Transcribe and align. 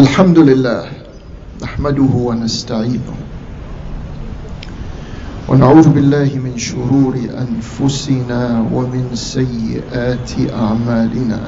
الحمد 0.00 0.38
لله 0.38 0.84
نحمده 1.62 2.12
ونستعينه 2.28 3.16
ونعوذ 5.48 5.88
بالله 5.88 6.30
من 6.44 6.56
شرور 6.58 7.14
أنفسنا 7.44 8.64
ومن 8.72 9.04
سيئات 9.12 10.30
أعمالنا. 10.56 11.40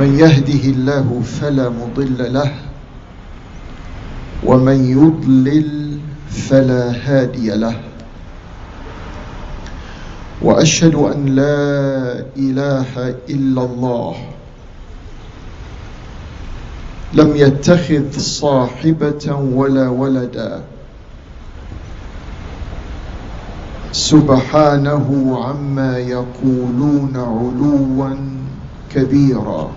من 0.00 0.18
يهده 0.18 0.62
الله 0.74 1.22
فلا 1.40 1.68
مضل 1.70 2.18
له 2.34 2.50
ومن 4.44 4.78
يضلل 4.98 5.70
فلا 6.30 6.84
هادي 7.06 7.54
له. 7.54 7.76
وأشهد 10.42 10.94
أن 10.94 11.26
لا 11.26 11.62
إله 12.36 13.14
إلا 13.30 13.62
الله 13.62 14.14
لم 17.16 17.36
يتخذ 17.36 18.18
صاحبة 18.18 19.34
ولا 19.54 19.88
ولدا. 19.88 20.60
سبحانه 23.92 25.38
عما 25.44 25.98
يقولون 25.98 27.12
علوا 27.16 28.16
كبيرا. 28.94 29.70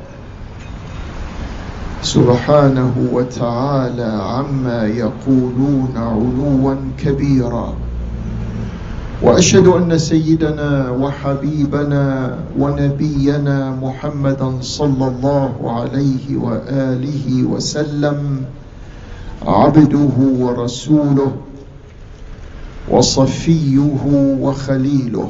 سبحانه 2.01 2.93
وتعالى 3.11 4.11
عما 4.23 4.87
يقولون 4.87 5.93
علوا 5.95 6.75
كبيرا. 6.97 7.73
وأشهد 9.23 9.67
أن 9.67 9.97
سيدنا 9.97 10.91
وحبيبنا 10.91 12.35
ونبينا 12.59 13.75
محمدا 13.81 14.49
صلى 14.61 15.07
الله 15.07 15.53
عليه 15.79 16.37
وآله 16.37 17.43
وسلم 17.43 18.41
عبده 19.45 20.15
ورسوله 20.39 21.31
وصفيه 22.89 23.99
وخليله. 24.41 25.29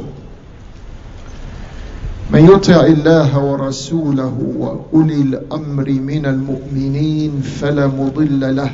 من 2.31 2.45
يطع 2.45 2.85
الله 2.85 3.45
ورسوله 3.45 4.37
وأولي 4.57 5.21
الأمر 5.21 5.89
من 5.89 6.25
المؤمنين 6.25 7.41
فلا 7.41 7.87
مضل 7.87 8.55
له. 8.55 8.71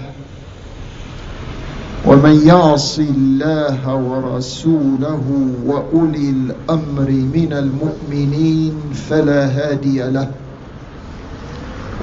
ومن 2.16 2.48
يعص 2.48 3.00
الله 3.00 3.96
ورسوله 3.96 5.26
وأولي 5.66 6.30
الأمر 6.30 7.10
من 7.12 7.52
المؤمنين 7.54 8.76
فلا 9.10 9.46
هادي 9.52 10.00
له. 10.16 10.32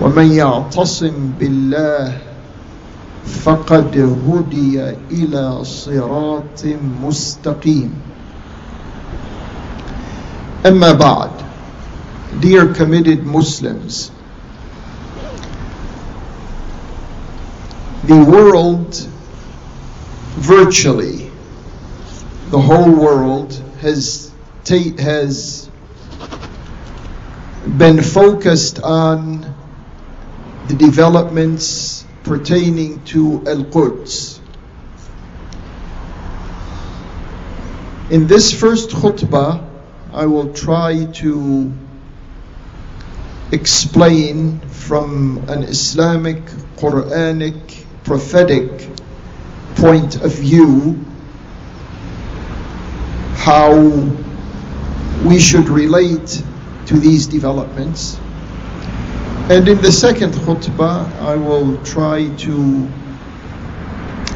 ومن 0.03 0.33
يعتصم 0.33 1.33
بالله 1.41 2.19
فقد 3.25 3.97
هدي 4.29 4.85
إلى 5.11 5.65
صراط 5.65 6.61
مستقيم. 7.05 7.91
أما 10.67 10.93
بعد 10.93 11.31
dear 12.41 12.67
committed 12.69 13.25
muslims 13.25 14.11
the 18.05 18.21
world 18.25 19.09
virtually 20.35 21.31
the 22.51 22.61
whole 22.61 22.91
world 22.91 23.53
has 23.81 24.31
has 24.99 25.69
been 27.77 28.03
focused 28.03 28.81
on 28.83 29.55
the 30.69 30.75
developments 30.75 32.05
pertaining 32.23 33.05
to 33.05 33.43
Al 33.47 33.65
Quds. 33.65 34.41
In 38.11 38.27
this 38.27 38.53
first 38.59 38.91
khutbah, 38.91 39.69
I 40.13 40.27
will 40.27 40.53
try 40.53 41.07
to 41.07 41.73
explain 43.51 44.61
from 44.61 45.45
an 45.49 45.65
Islamic, 45.65 46.45
Quranic, 46.77 47.85
prophetic 48.05 48.89
point 49.83 50.23
of 50.23 50.33
view 50.33 50.95
how 53.35 53.75
we 55.27 55.41
should 55.41 55.69
relate 55.69 56.41
to 56.87 56.95
these 56.95 57.27
developments. 57.27 58.17
And 59.51 59.67
in 59.67 59.81
the 59.81 59.91
second 59.91 60.35
khutbah, 60.35 61.13
I 61.19 61.35
will 61.35 61.83
try 61.85 62.29
to 62.47 62.89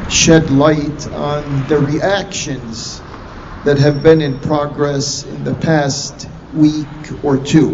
shed 0.09 0.51
light 0.51 1.07
on 1.13 1.65
the 1.67 1.79
reactions 1.79 3.01
that 3.63 3.77
have 3.77 4.03
been 4.03 4.19
in 4.19 4.41
progress 4.41 5.23
in 5.23 5.45
the 5.45 5.55
past 5.55 6.27
week 6.53 7.23
or 7.23 7.37
two. 7.37 7.71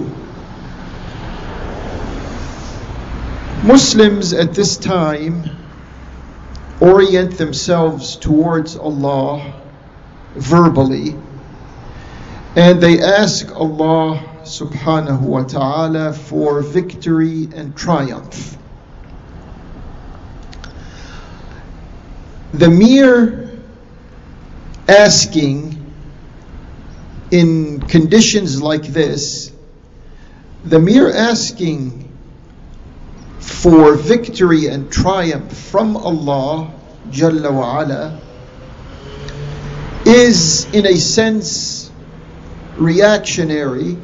Muslims 3.64 4.32
at 4.34 4.54
this 4.54 4.78
time 4.78 5.63
orient 6.84 7.38
themselves 7.38 8.18
towards 8.18 8.76
Allah 8.76 9.54
verbally 10.36 11.16
and 12.56 12.82
they 12.82 13.02
ask 13.02 13.50
Allah 13.56 14.20
subhanahu 14.44 15.22
wa 15.22 15.44
ta'ala 15.44 16.14
for 16.14 16.62
victory 16.62 17.48
and 17.56 17.76
triumph. 17.76 18.58
The 22.54 22.70
mere 22.70 23.50
asking 24.88 25.80
in 27.32 27.82
conditions 27.82 28.62
like 28.62 28.84
this, 28.84 29.52
the 30.64 30.80
mere 30.80 31.12
asking 31.12 32.13
for 33.44 33.96
victory 33.96 34.68
and 34.68 34.92
triumph 34.92 35.56
from 35.56 35.98
Allah 35.98 36.72
Jalla 37.10 37.52
wa 37.52 37.82
ala 37.82 38.20
is 40.06 40.66
in 40.74 40.86
a 40.86 40.96
sense 40.96 41.92
reactionary. 42.78 43.98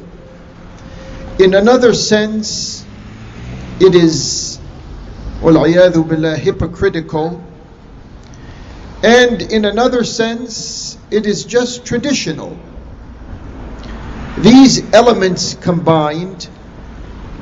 In 1.38 1.54
another 1.54 1.94
sense, 1.94 2.84
it 3.80 3.94
is 3.94 4.58
billah, 5.42 6.36
hypocritical. 6.36 7.42
And 9.02 9.40
in 9.40 9.64
another 9.64 10.04
sense, 10.04 10.98
it 11.10 11.26
is 11.26 11.44
just 11.44 11.86
traditional. 11.86 12.58
These 14.38 14.92
elements 14.92 15.54
combined, 15.54 16.48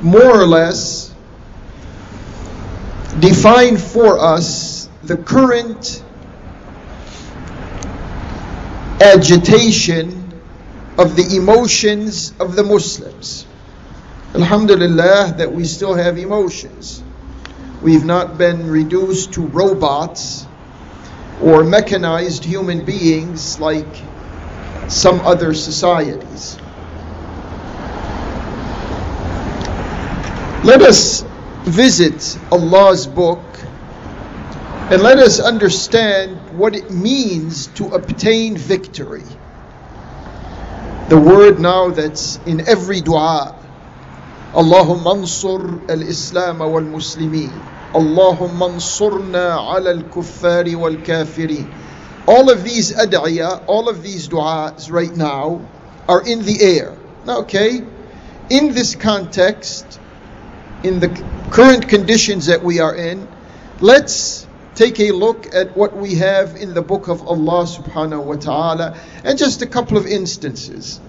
more 0.01 0.41
or 0.41 0.47
less, 0.47 1.13
define 3.19 3.77
for 3.77 4.19
us 4.19 4.87
the 5.03 5.17
current 5.17 6.03
agitation 9.01 10.19
of 10.97 11.15
the 11.15 11.35
emotions 11.35 12.33
of 12.39 12.55
the 12.55 12.63
Muslims. 12.63 13.45
Alhamdulillah 14.35 15.35
that 15.37 15.51
we 15.51 15.63
still 15.65 15.95
have 15.95 16.17
emotions. 16.17 17.01
We've 17.81 18.05
not 18.05 18.37
been 18.37 18.69
reduced 18.69 19.33
to 19.33 19.41
robots 19.41 20.45
or 21.41 21.63
mechanized 21.63 22.43
human 22.43 22.85
beings 22.85 23.59
like 23.59 23.87
some 24.89 25.21
other 25.21 25.53
societies. 25.53 26.57
Let 30.63 30.81
us 30.81 31.23
visit 31.69 32.37
Allah's 32.51 33.07
book 33.07 33.43
and 34.91 35.01
let 35.03 35.19
us 35.19 35.39
understand 35.39 36.57
what 36.57 36.75
it 36.75 36.89
means 36.89 37.67
to 37.67 37.89
obtain 37.89 38.57
victory. 38.57 39.23
The 41.09 41.17
word 41.17 41.59
now 41.59 41.89
that's 41.89 42.37
in 42.45 42.67
every 42.67 43.01
dua 43.01 43.55
Allahumma 44.53 45.21
ansur 45.21 45.89
al-Islam 45.89 46.57
wal-Muslimin 46.57 47.51
Allahumma 47.93 48.69
ansurna 48.73 49.57
ala 49.57 49.91
al-kuffari 49.91 50.75
wal-kafirin 50.75 51.71
All 52.27 52.49
of 52.49 52.63
these 52.63 52.91
ad'iyah, 52.91 53.63
all 53.67 53.89
of 53.89 54.01
these 54.01 54.27
du'as 54.27 54.91
right 54.91 55.15
now 55.15 55.61
are 56.07 56.25
in 56.25 56.43
the 56.43 56.61
air. 56.61 56.97
Okay? 57.27 57.83
In 58.49 58.73
this 58.73 58.95
context, 58.95 59.98
in 60.83 60.99
the 60.99 61.09
current 61.51 61.89
conditions 61.89 62.45
that 62.45 62.63
we 62.63 62.79
are 62.79 62.95
in, 62.95 63.27
let's 63.81 64.47
take 64.75 64.99
a 64.99 65.11
look 65.11 65.53
at 65.53 65.75
what 65.75 65.95
we 65.95 66.15
have 66.15 66.55
in 66.55 66.73
the 66.73 66.81
book 66.81 67.09
of 67.09 67.27
Allah 67.27 67.65
subhanahu 67.65 68.23
wa 68.23 68.35
ta'ala 68.35 68.97
and 69.23 69.37
just 69.37 69.61
a 69.61 69.67
couple 69.67 69.97
of 69.97 70.05
instances. 70.05 71.01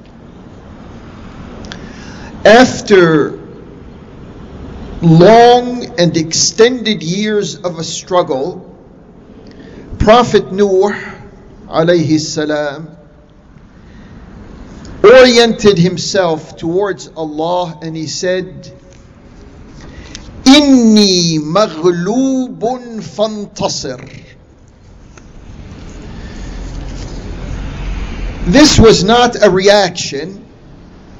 After 2.44 3.38
long 5.02 6.00
and 6.00 6.16
extended 6.16 7.02
years 7.02 7.56
of 7.56 7.78
a 7.78 7.84
struggle, 7.84 8.66
Prophet 9.98 10.50
Nuh 10.50 10.90
alayhi 11.68 12.18
salam 12.18 12.96
oriented 15.04 15.78
himself 15.78 16.56
towards 16.56 17.08
Allah 17.08 17.78
and 17.82 17.96
he 17.96 18.06
said, 18.06 18.79
Inni 20.49 21.39
maghlubun 21.39 23.01
fantasir. 23.01 23.99
This 28.47 28.77
was 28.79 29.03
not 29.03 29.41
a 29.41 29.49
reaction. 29.49 30.45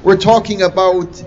We're 0.02 0.16
talking 0.16 0.62
about 0.62 1.24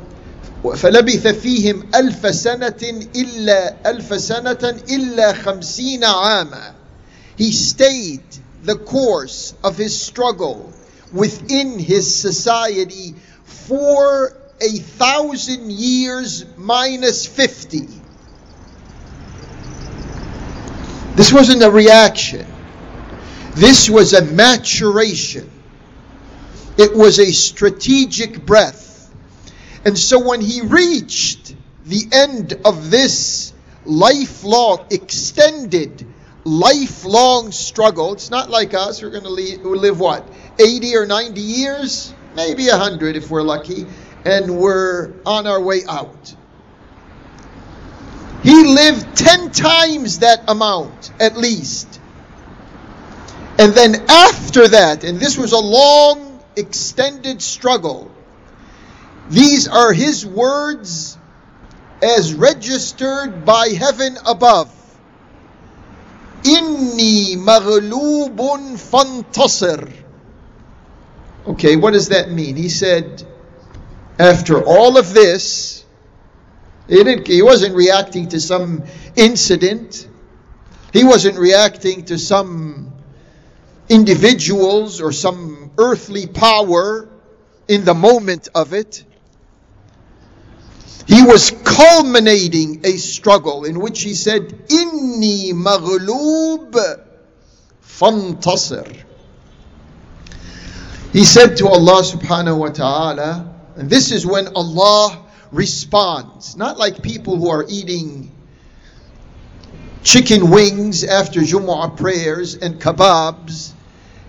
فلبث 0.63 1.27
فيهم 1.27 1.95
ألف 1.95 2.35
سنة 2.35 3.07
إلا 3.15 3.75
ألف 3.85 4.21
سنة 4.21 4.81
إلا 4.89 5.33
خمسين 5.33 6.03
عاما. 6.03 6.73
He 7.37 7.51
stayed 7.51 8.23
the 8.63 8.75
course 8.75 9.53
of 9.63 9.77
his 9.77 10.01
struggle 10.01 10.73
within 11.13 11.79
his 11.79 12.13
society 12.13 13.15
for 13.45 14.33
a 14.64 14.78
thousand 14.78 15.70
years 15.70 16.44
minus 16.56 17.26
50. 17.26 17.88
This 21.14 21.32
wasn't 21.32 21.62
a 21.62 21.70
reaction. 21.70 22.46
This 23.54 23.88
was 23.88 24.14
a 24.14 24.24
maturation. 24.24 25.48
It 26.76 26.96
was 26.96 27.20
a 27.20 27.30
strategic 27.30 28.44
breath. 28.44 29.14
And 29.84 29.96
so 29.96 30.26
when 30.26 30.40
he 30.40 30.62
reached 30.62 31.54
the 31.84 32.08
end 32.10 32.54
of 32.64 32.90
this 32.90 33.52
lifelong, 33.84 34.86
extended, 34.90 36.06
lifelong 36.44 37.52
struggle, 37.52 38.14
it's 38.14 38.30
not 38.30 38.50
like 38.50 38.74
us, 38.74 39.02
we're 39.02 39.10
going 39.10 39.24
to 39.24 39.30
live, 39.30 39.64
live 39.64 40.00
what? 40.00 40.26
80 40.58 40.96
or 40.96 41.06
90 41.06 41.40
years? 41.40 42.12
Maybe 42.34 42.66
100 42.68 43.14
if 43.14 43.30
we're 43.30 43.42
lucky, 43.42 43.86
and 44.24 44.56
we're 44.56 45.12
on 45.26 45.46
our 45.46 45.60
way 45.60 45.82
out. 45.88 46.34
He 48.42 48.64
lived 48.64 49.16
10 49.16 49.52
times 49.52 50.18
that 50.18 50.44
amount, 50.48 51.12
at 51.18 51.36
least. 51.36 52.00
And 53.58 53.72
then 53.72 54.04
after 54.08 54.68
that, 54.68 55.04
and 55.04 55.18
this 55.18 55.38
was 55.38 55.52
a 55.52 55.58
long 55.58 56.40
extended 56.56 57.40
struggle. 57.40 58.10
These 59.30 59.68
are 59.68 59.92
his 59.92 60.26
words 60.26 61.16
as 62.02 62.34
registered 62.34 63.44
by 63.44 63.68
heaven 63.68 64.18
above. 64.26 64.70
Inni 66.42 67.36
maghlubun 67.36 68.76
fantasir. 68.76 69.90
Okay, 71.46 71.76
what 71.76 71.92
does 71.92 72.08
that 72.08 72.30
mean? 72.30 72.56
He 72.56 72.68
said, 72.68 73.26
after 74.18 74.62
all 74.62 74.96
of 74.96 75.12
this, 75.12 75.84
he, 76.88 77.42
wasn't 77.42 77.74
reacting 77.74 78.28
to 78.28 78.40
some 78.40 78.84
incident. 79.16 80.06
He 80.92 81.02
wasn't 81.02 81.38
reacting 81.38 82.04
to 82.06 82.18
some 82.18 82.92
individuals 83.88 85.00
or 85.00 85.12
some 85.12 85.70
earthly 85.78 86.26
power 86.26 87.08
in 87.68 87.84
the 87.84 87.94
moment 87.94 88.48
of 88.54 88.72
it. 88.74 89.04
He 91.06 91.22
was 91.22 91.50
culminating 91.64 92.80
a 92.84 92.92
struggle 92.92 93.64
in 93.64 93.80
which 93.80 94.02
he 94.02 94.14
said, 94.14 94.68
Inni 94.68 95.52
maghloob 95.52 97.04
fantasir. 97.82 99.02
He 101.12 101.24
said 101.24 101.58
to 101.58 101.68
Allah 101.68 102.02
subhanahu 102.02 102.58
wa 102.58 102.68
ta'ala, 102.68 103.53
and 103.76 103.90
this 103.90 104.12
is 104.12 104.24
when 104.24 104.48
Allah 104.48 105.24
responds, 105.50 106.56
not 106.56 106.78
like 106.78 107.02
people 107.02 107.36
who 107.36 107.50
are 107.50 107.64
eating 107.68 108.30
chicken 110.02 110.50
wings 110.50 111.02
after 111.02 111.40
Jumu'ah 111.40 111.96
prayers 111.96 112.54
and 112.54 112.80
kebabs 112.80 113.72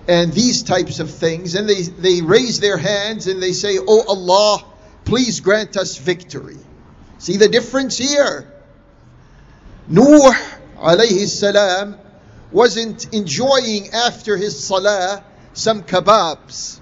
and 0.08 0.32
these 0.34 0.64
types 0.64 1.00
of 1.00 1.12
things. 1.12 1.56
And 1.56 1.68
they, 1.68 1.82
they 1.82 2.22
raise 2.22 2.60
their 2.60 2.78
hands 2.78 3.28
and 3.28 3.42
they 3.42 3.52
say, 3.52 3.78
Oh 3.80 4.04
Allah, 4.08 4.64
please 5.04 5.42
grant 5.42 5.78
us 5.78 5.98
victory. 5.98 6.58
See 7.18 7.38
the 7.38 7.48
difference 7.48 7.98
here? 7.98 8.52
Nuh 9.88 10.34
alayhi 10.78 11.28
salam 11.28 11.98
wasn't 12.52 13.14
enjoying 13.14 13.90
after 13.90 14.38
his 14.38 14.64
salah 14.64 15.24
some 15.54 15.84
kebabs 15.84 16.80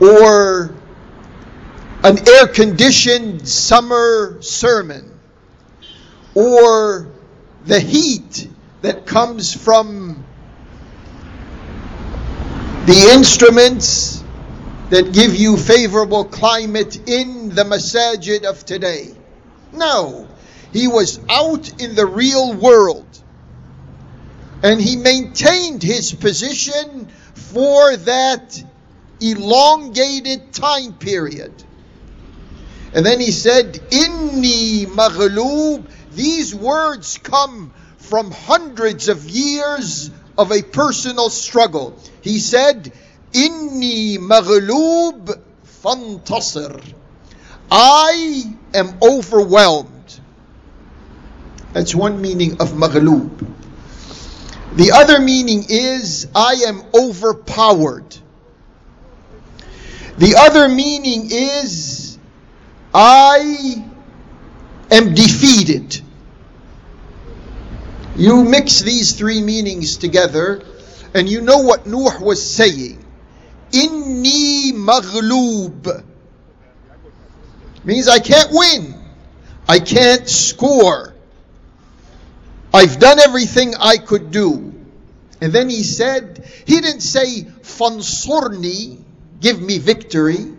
or 0.00 0.74
an 2.02 2.28
air 2.28 2.46
conditioned 2.46 3.46
summer 3.46 4.38
sermon 4.40 5.18
or 6.34 7.08
the 7.66 7.78
heat 7.78 8.48
that 8.80 9.04
comes 9.04 9.52
from 9.52 10.24
the 12.86 13.10
instruments 13.12 14.24
that 14.88 15.12
give 15.12 15.36
you 15.36 15.58
favorable 15.58 16.24
climate 16.24 16.96
in 17.06 17.50
the 17.50 17.64
masajid 17.64 18.44
of 18.44 18.64
today. 18.64 19.14
No, 19.72 20.26
he 20.72 20.88
was 20.88 21.20
out 21.28 21.82
in 21.82 21.94
the 21.94 22.06
real 22.06 22.54
world. 22.54 23.06
And 24.62 24.80
he 24.80 24.96
maintained 24.96 25.82
his 25.82 26.12
position 26.12 27.08
for 27.34 27.96
that 27.96 28.62
elongated 29.20 30.52
time 30.54 30.94
period. 30.94 31.52
And 32.92 33.06
then 33.06 33.20
he 33.20 33.30
said, 33.30 33.74
Inni 33.90 34.86
maghloob. 34.86 35.88
These 36.12 36.54
words 36.54 37.18
come 37.18 37.72
from 37.98 38.32
hundreds 38.32 39.08
of 39.08 39.28
years 39.28 40.10
of 40.36 40.50
a 40.50 40.62
personal 40.62 41.30
struggle. 41.30 41.96
He 42.20 42.38
said, 42.40 42.92
Inni 43.32 44.18
maghloob 44.18 45.40
fantasir. 45.64 46.82
I 47.70 48.56
am 48.74 48.98
overwhelmed. 49.00 50.20
That's 51.72 51.94
one 51.94 52.20
meaning 52.20 52.60
of 52.60 52.72
maghloob. 52.72 53.46
The 54.74 54.92
other 54.92 55.20
meaning 55.20 55.66
is 55.68 56.26
I 56.34 56.64
am 56.66 56.82
overpowered. 56.92 58.16
The 60.18 60.36
other 60.36 60.68
meaning 60.68 61.28
is 61.30 61.99
I 62.92 63.84
am 64.90 65.14
defeated. 65.14 66.00
You 68.16 68.44
mix 68.44 68.80
these 68.80 69.12
three 69.12 69.40
meanings 69.40 69.96
together, 69.96 70.62
and 71.14 71.28
you 71.28 71.40
know 71.40 71.58
what 71.58 71.86
Nuh 71.86 72.20
was 72.20 72.42
saying. 72.42 73.04
Inni 73.70 74.72
maghloob. 74.72 76.04
Means 77.84 78.08
I 78.08 78.18
can't 78.18 78.50
win. 78.50 78.94
I 79.68 79.78
can't 79.78 80.28
score. 80.28 81.14
I've 82.74 82.98
done 82.98 83.18
everything 83.20 83.74
I 83.78 83.96
could 83.96 84.30
do. 84.30 84.74
And 85.40 85.52
then 85.52 85.70
he 85.70 85.82
said, 85.82 86.44
he 86.66 86.80
didn't 86.80 87.00
say, 87.00 87.44
fansurni, 87.62 89.02
give 89.40 89.60
me 89.60 89.78
victory. 89.78 90.52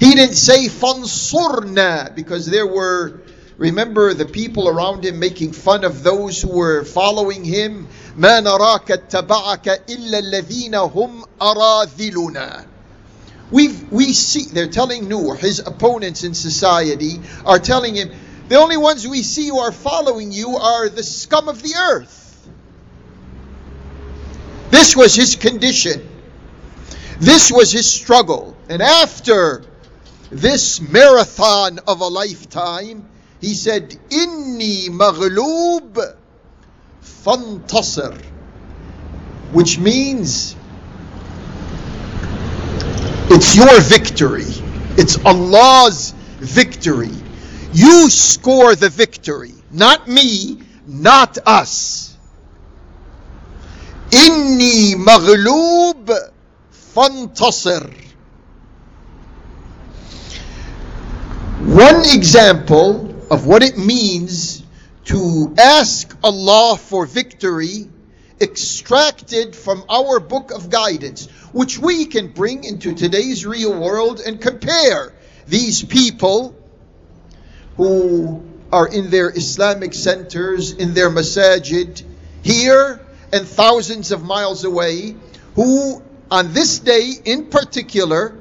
He 0.00 0.14
didn't 0.14 0.34
say 0.34 0.66
fansurna 0.68 2.14
because 2.14 2.46
there 2.46 2.66
were, 2.66 3.20
remember 3.58 4.14
the 4.14 4.24
people 4.24 4.66
around 4.66 5.04
him 5.04 5.18
making 5.18 5.52
fun 5.52 5.84
of 5.84 6.02
those 6.02 6.40
who 6.40 6.56
were 6.56 6.84
following 6.84 7.44
him. 7.44 7.86
ما 8.16 8.40
نراك 8.40 8.90
اتبعك 8.90 9.86
إلا 9.86 10.18
الذين 10.18 10.74
هم 10.74 11.24
we 13.50 13.68
we 13.90 14.12
see, 14.12 14.44
they're 14.44 14.68
telling 14.68 15.08
Nuh, 15.08 15.34
his 15.34 15.58
opponents 15.58 16.24
in 16.24 16.34
society 16.34 17.20
are 17.44 17.58
telling 17.58 17.94
him, 17.94 18.10
the 18.48 18.56
only 18.56 18.76
ones 18.76 19.06
we 19.06 19.22
see 19.22 19.48
who 19.48 19.58
are 19.58 19.72
following 19.72 20.32
you 20.32 20.56
are 20.56 20.88
the 20.88 21.02
scum 21.02 21.48
of 21.48 21.62
the 21.62 21.74
earth. 21.74 22.48
This 24.70 24.96
was 24.96 25.14
his 25.14 25.36
condition. 25.36 26.08
This 27.18 27.52
was 27.52 27.70
his 27.70 27.90
struggle. 27.90 28.56
And 28.68 28.80
after 28.80 29.64
this 30.30 30.80
marathon 30.80 31.80
of 31.86 32.00
a 32.00 32.06
lifetime, 32.06 33.08
he 33.40 33.54
said, 33.54 33.90
Inni 34.10 34.88
maghloob 34.88 36.16
fantasir, 37.02 38.20
which 39.52 39.78
means 39.78 40.54
it's 43.32 43.56
your 43.56 43.80
victory. 43.80 44.44
It's 44.96 45.24
Allah's 45.24 46.12
victory. 46.38 47.14
You 47.72 48.10
score 48.10 48.74
the 48.74 48.88
victory, 48.88 49.54
not 49.70 50.08
me, 50.08 50.60
not 50.86 51.38
us. 51.46 52.16
Inni 54.10 54.94
maghlub 54.94 56.10
fantasir. 56.72 58.09
One 61.70 62.02
example 62.04 63.14
of 63.30 63.46
what 63.46 63.62
it 63.62 63.78
means 63.78 64.60
to 65.04 65.54
ask 65.56 66.12
Allah 66.20 66.76
for 66.76 67.06
victory 67.06 67.88
extracted 68.40 69.54
from 69.54 69.84
our 69.88 70.18
book 70.18 70.50
of 70.50 70.68
guidance, 70.68 71.26
which 71.52 71.78
we 71.78 72.06
can 72.06 72.32
bring 72.32 72.64
into 72.64 72.92
today's 72.96 73.46
real 73.46 73.80
world 73.80 74.18
and 74.18 74.40
compare 74.40 75.12
these 75.46 75.84
people 75.84 76.56
who 77.76 78.42
are 78.72 78.88
in 78.88 79.10
their 79.10 79.30
Islamic 79.30 79.94
centers, 79.94 80.72
in 80.72 80.92
their 80.92 81.08
masajid, 81.08 82.02
here 82.42 83.00
and 83.32 83.46
thousands 83.46 84.10
of 84.10 84.24
miles 84.24 84.64
away, 84.64 85.14
who 85.54 86.02
on 86.32 86.52
this 86.52 86.80
day 86.80 87.12
in 87.24 87.46
particular, 87.46 88.39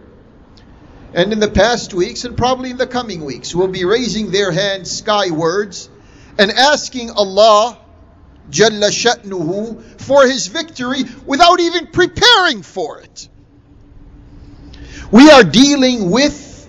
and 1.13 1.33
in 1.33 1.39
the 1.39 1.49
past 1.49 1.93
weeks, 1.93 2.23
and 2.23 2.37
probably 2.37 2.71
in 2.71 2.77
the 2.77 2.87
coming 2.87 3.25
weeks, 3.25 3.55
will 3.55 3.67
be 3.67 3.85
raising 3.85 4.31
their 4.31 4.51
hands 4.51 4.91
skywards 4.91 5.89
and 6.37 6.51
asking 6.51 7.11
Allah 7.11 7.77
Jalla 8.49 8.89
Sha'nuhu 8.89 10.01
for 10.01 10.25
his 10.25 10.47
victory 10.47 11.03
without 11.25 11.59
even 11.59 11.87
preparing 11.87 12.61
for 12.61 13.01
it. 13.01 13.27
We 15.11 15.29
are 15.31 15.43
dealing 15.43 16.11
with, 16.11 16.67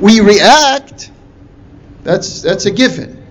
we 0.00 0.20
react, 0.20 1.10
that's, 2.04 2.42
that's 2.42 2.66
a 2.66 2.70
given. 2.70 3.24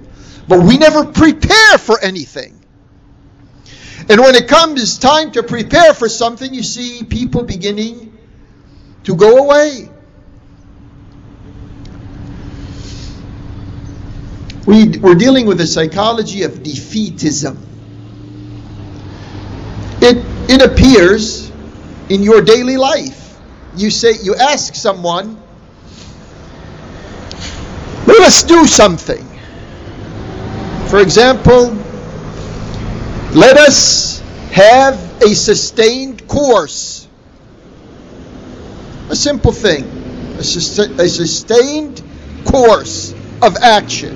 But 0.47 0.61
we 0.61 0.77
never 0.77 1.05
prepare 1.05 1.77
for 1.77 1.99
anything. 1.99 2.61
And 4.07 4.21
when 4.21 4.35
it 4.35 4.47
comes 4.47 4.99
time 4.99 5.31
to 5.31 5.43
prepare 5.43 5.93
for 5.93 6.07
something, 6.07 6.53
you 6.53 6.61
see 6.61 7.03
people 7.03 7.43
beginning 7.43 8.14
to 9.05 9.15
go 9.15 9.37
away. 9.37 9.89
We, 14.65 14.97
we're 14.97 15.15
dealing 15.15 15.45
with 15.45 15.59
the 15.59 15.67
psychology 15.67 16.41
of 16.43 16.53
defeatism. 16.53 17.57
It, 20.01 20.25
it 20.49 20.61
appears 20.61 21.51
in 22.09 22.23
your 22.23 22.41
daily 22.41 22.77
life. 22.77 23.39
You 23.75 23.91
say, 23.91 24.13
you 24.21 24.35
ask 24.35 24.73
someone, 24.73 25.41
let 28.07 28.21
us 28.21 28.43
do 28.43 28.65
something. 28.65 29.27
For 30.87 30.99
example, 30.99 31.71
let 33.33 33.57
us 33.57 34.19
have 34.51 35.21
a 35.21 35.35
sustained 35.35 36.27
course. 36.27 37.04
A 39.15 39.17
simple 39.17 39.53
thing. 39.53 39.85
A, 40.35 40.39
a 40.39 41.07
sustained 41.07 42.03
course 42.43 43.13
of 43.41 43.55
action. 43.55 44.13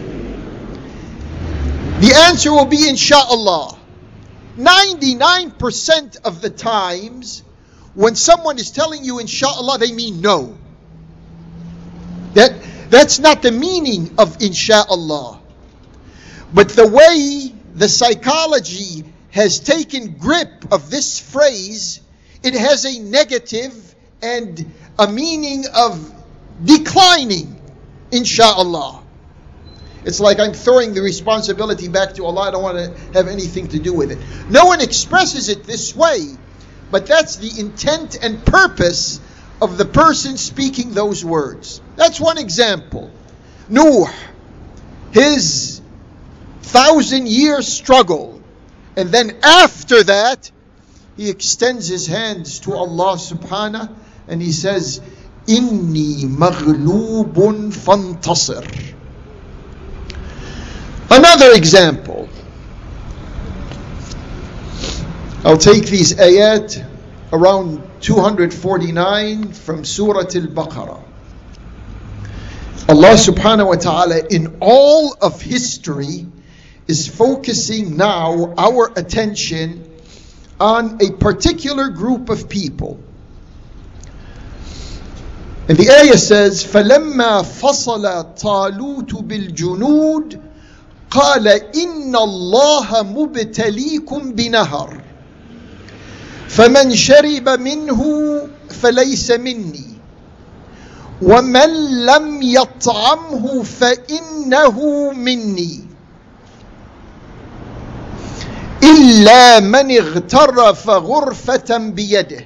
The 2.01 2.13
answer 2.27 2.51
will 2.51 2.65
be 2.65 2.79
insha'Allah. 2.79 3.77
99% 4.57 6.17
of 6.25 6.41
the 6.41 6.49
times 6.49 7.43
when 7.95 8.15
someone 8.15 8.59
is 8.59 8.71
telling 8.71 9.05
you 9.05 9.19
insha'Allah, 9.19 9.79
they 9.79 9.93
mean 9.93 10.19
no. 10.19 10.57
That, 12.33 12.51
that's 12.89 13.19
not 13.19 13.41
the 13.41 13.53
meaning 13.53 14.15
of 14.17 14.39
insha'Allah. 14.39 15.39
But 16.53 16.67
the 16.67 16.89
way 16.89 17.55
the 17.73 17.87
psychology 17.87 19.05
has 19.29 19.61
taken 19.61 20.17
grip 20.17 20.73
of 20.73 20.89
this 20.91 21.21
phrase, 21.21 22.01
it 22.43 22.53
has 22.53 22.83
a 22.83 22.99
negative 22.99 23.95
and 24.21 24.71
a 24.99 25.07
meaning 25.07 25.63
of 25.73 26.13
declining, 26.63 27.59
insha'Allah. 28.11 29.01
It's 30.03 30.19
like 30.19 30.39
I'm 30.39 30.53
throwing 30.53 30.93
the 30.93 31.01
responsibility 31.01 31.87
back 31.87 32.15
to 32.15 32.25
Allah. 32.25 32.49
I 32.49 32.51
don't 32.51 32.63
want 32.63 32.77
to 32.77 33.13
have 33.13 33.27
anything 33.29 33.69
to 33.69 33.79
do 33.79 33.93
with 33.93 34.11
it. 34.11 34.19
No 34.49 34.65
one 34.65 34.81
expresses 34.81 35.47
it 35.47 35.63
this 35.63 35.95
way, 35.95 36.27
but 36.91 37.05
that's 37.05 37.37
the 37.37 37.59
intent 37.59 38.17
and 38.21 38.45
purpose 38.45 39.21
of 39.61 39.77
the 39.77 39.85
person 39.85 40.37
speaking 40.37 40.93
those 40.93 41.23
words. 41.23 41.81
That's 41.95 42.19
one 42.19 42.37
example. 42.37 43.09
Nuh, 43.69 44.05
his 45.11 45.81
thousand 46.61 47.27
year 47.27 47.61
struggle, 47.61 48.41
and 48.97 49.09
then 49.09 49.37
after 49.43 50.03
that, 50.03 50.51
he 51.15 51.29
extends 51.29 51.87
his 51.87 52.07
hands 52.07 52.59
to 52.61 52.73
Allah 52.73 53.15
subhanahu 53.15 53.95
and 54.29 54.41
he 54.41 54.51
says, 54.51 55.01
Inni 55.47 56.23
maghlubun 56.25 57.71
fantasir. 57.73 58.93
Another 61.09 61.53
example. 61.53 62.29
I'll 65.43 65.57
take 65.57 65.85
these 65.85 66.13
ayat 66.15 66.85
around 67.33 67.81
249 68.01 69.53
from 69.53 69.85
Surah 69.85 70.19
Al-Baqarah. 70.19 71.03
Allah 72.89 73.13
subhanahu 73.13 73.67
wa 73.67 73.75
ta'ala 73.75 74.27
in 74.29 74.57
all 74.61 75.15
of 75.21 75.41
history 75.41 76.27
is 76.87 77.07
focusing 77.07 77.97
now 77.97 78.53
our 78.57 78.91
attention 78.95 79.89
on 80.59 81.01
a 81.01 81.11
particular 81.11 81.89
group 81.89 82.29
of 82.29 82.49
people. 82.49 82.99
And 85.69 85.77
the 85.77 85.89
ayah 85.91 86.17
says, 86.17 86.63
فَلَمَّا 86.65 87.43
فَصَلَ 87.43 88.35
طَالُوتُ 88.35 89.13
بِالْجُنُودِ 89.13 90.39
قال 91.11 91.47
إن 91.47 92.15
الله 92.15 93.03
مبتليكم 93.03 94.31
بنهر 94.33 95.01
فمن 96.47 96.95
شرب 96.95 97.49
منه 97.49 98.01
فليس 98.69 99.31
مني 99.31 99.89
ومن 101.21 102.05
لم 102.05 102.41
يطعمه 102.41 103.63
فإنه 103.63 104.77
مني 105.11 105.79
إلا 108.83 109.59
من 109.59 109.91
اغترف 109.91 110.89
غرفة 110.89 111.77
بيده 111.77 112.45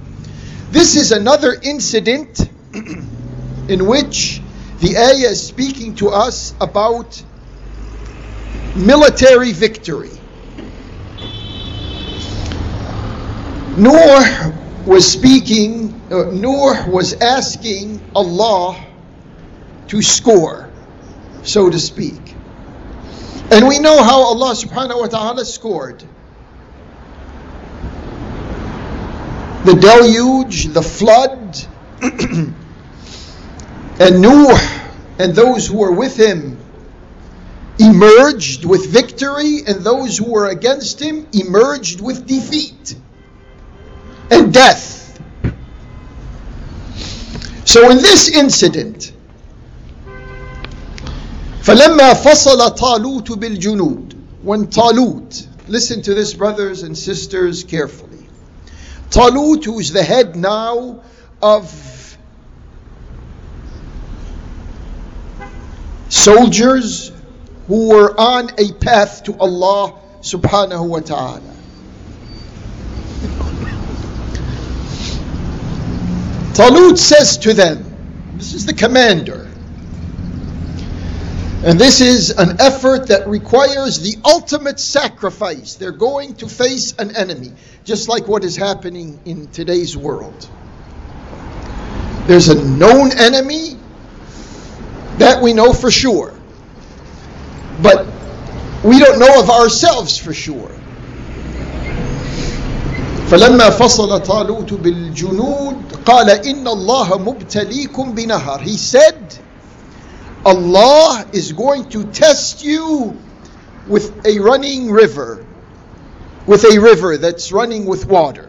This 0.71 0.95
is 0.95 1.11
another 1.11 1.53
incident 1.61 2.49
in 3.67 3.85
which 3.87 4.41
the 4.79 4.97
ayah 4.97 5.31
is 5.31 5.45
speaking 5.45 5.95
to 5.95 6.07
us 6.09 6.55
about 6.61 7.21
military 8.73 9.51
victory. 9.51 10.11
Nuh 13.75 14.53
was 14.85 15.11
speaking, 15.11 16.01
uh, 16.09 16.31
Nuh 16.31 16.89
was 16.89 17.13
asking 17.19 17.99
Allah 18.15 18.81
to 19.89 20.01
score, 20.01 20.69
so 21.43 21.69
to 21.69 21.79
speak. 21.79 22.33
And 23.51 23.67
we 23.67 23.79
know 23.79 24.01
how 24.01 24.21
Allah 24.21 24.53
subhanahu 24.55 25.01
wa 25.01 25.07
ta'ala 25.07 25.43
scored. 25.43 26.01
the 29.64 29.74
deluge, 29.74 30.66
the 30.66 30.82
flood, 30.82 31.58
and 34.00 34.20
Nuh 34.20 34.58
and 35.18 35.34
those 35.34 35.66
who 35.66 35.78
were 35.78 35.92
with 35.92 36.16
him 36.16 36.58
emerged 37.78 38.64
with 38.64 38.90
victory, 38.90 39.62
and 39.66 39.84
those 39.84 40.16
who 40.16 40.30
were 40.30 40.48
against 40.48 41.00
him 41.00 41.26
emerged 41.32 42.00
with 42.00 42.26
defeat 42.26 42.94
and 44.30 44.52
death. 44.52 45.20
So, 47.64 47.90
in 47.90 47.98
this 47.98 48.28
incident, 48.30 49.12
فلما 51.62 52.14
فصل 52.14 52.70
طالوت 52.76 53.32
بالجنود 53.32 54.14
when 54.42 54.68
Talut 54.68 55.46
listen 55.68 56.00
to 56.02 56.14
this 56.14 56.32
brothers 56.32 56.82
and 56.82 56.96
sisters 56.96 57.64
carefully 57.64 58.09
Talut 59.11 59.65
who 59.65 59.79
is 59.79 59.91
the 59.91 60.03
head 60.03 60.37
now 60.37 61.01
of 61.41 62.17
soldiers 66.07 67.11
who 67.67 67.89
were 67.89 68.17
on 68.17 68.51
a 68.57 68.71
path 68.73 69.25
to 69.25 69.37
Allah 69.37 69.99
subhanahu 70.21 70.87
wa 70.87 70.99
ta'ala. 70.99 71.41
Talut 76.53 76.97
says 76.97 77.37
to 77.39 77.53
them, 77.53 77.85
this 78.37 78.53
is 78.53 78.65
the 78.65 78.73
commander, 78.73 79.50
and 81.64 81.80
this 81.80 82.00
is 82.00 82.30
an 82.30 82.60
effort 82.60 83.08
that 83.08 83.26
requires 83.26 84.00
the 84.00 84.20
ultimate 84.24 84.78
sacrifice. 84.78 85.74
They're 85.74 85.90
going 85.90 86.34
to 86.36 86.48
face 86.48 86.94
an 86.98 87.16
enemy, 87.16 87.52
just 87.84 88.08
like 88.08 88.28
what 88.28 88.44
is 88.44 88.56
happening 88.56 89.18
in 89.24 89.48
today's 89.48 89.96
world. 89.96 90.48
There's 92.26 92.48
a 92.48 92.62
known 92.62 93.10
enemy 93.18 93.76
that 95.18 95.42
we 95.42 95.54
know 95.54 95.72
for 95.72 95.90
sure, 95.90 96.34
but 97.82 98.06
we 98.84 98.98
don't 98.98 99.18
know 99.18 99.40
of 99.40 99.50
ourselves 99.50 100.18
for 100.18 100.32
sure. 100.34 100.70
فلما 103.30 103.70
فصل 103.70 104.22
طالوت 104.22 104.72
بالجنود 104.72 105.76
قال 106.06 106.30
إن 106.30 106.68
الله 106.68 107.18
مبتليكم 107.18 108.14
بنهر 108.14 108.60
He 108.60 108.76
said 108.76 109.34
Allah 110.44 111.26
is 111.32 111.52
going 111.52 111.88
to 111.90 112.04
test 112.04 112.64
you 112.64 113.16
with 113.88 114.26
a 114.26 114.38
running 114.38 114.90
river 114.90 115.44
with 116.46 116.64
a 116.64 116.78
river 116.80 117.16
that's 117.18 117.50
running 117.52 117.86
with 117.86 118.06
water 118.06 118.48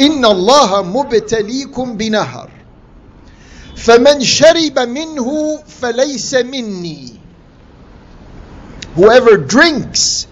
إن 0.00 0.24
الله 0.24 0.82
مبتليكم 0.82 1.96
بنهر 1.96 2.50
فمن 3.76 4.20
شرب 4.20 4.78
منه 4.78 5.58
فليس 5.66 6.34
مني 6.34 7.20
Whoever 8.96 9.36
drinks 9.36 10.26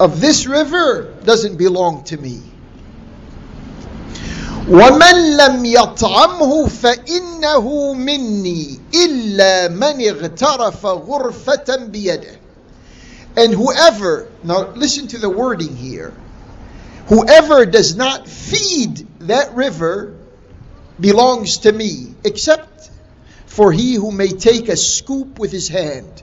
of 0.00 0.20
this 0.20 0.46
river 0.46 1.14
doesn't 1.24 1.56
belong 1.56 2.04
to 2.04 2.16
me. 2.16 2.40
ومن 4.68 5.36
لم 5.36 5.64
يطعمه 5.64 6.66
فإنه 6.66 7.92
مني 7.92 8.80
إلا 8.94 9.68
من 9.68 10.08
اغترف 10.08 10.86
غرفة 10.86 11.76
بيده 11.76 12.38
and 13.36 13.54
whoever 13.54 14.28
now 14.42 14.68
listen 14.74 15.06
to 15.06 15.18
the 15.18 15.30
wording 15.30 15.76
here 15.76 16.12
whoever 17.06 17.64
does 17.64 17.96
not 17.96 18.28
feed 18.28 19.06
that 19.20 19.54
river 19.54 20.14
belongs 21.00 21.58
to 21.58 21.72
me 21.72 22.14
except 22.24 22.90
for 23.46 23.72
he 23.72 23.94
who 23.94 24.10
may 24.12 24.28
take 24.28 24.68
a 24.68 24.76
scoop 24.76 25.38
with 25.38 25.52
his 25.52 25.68
hand 25.68 26.22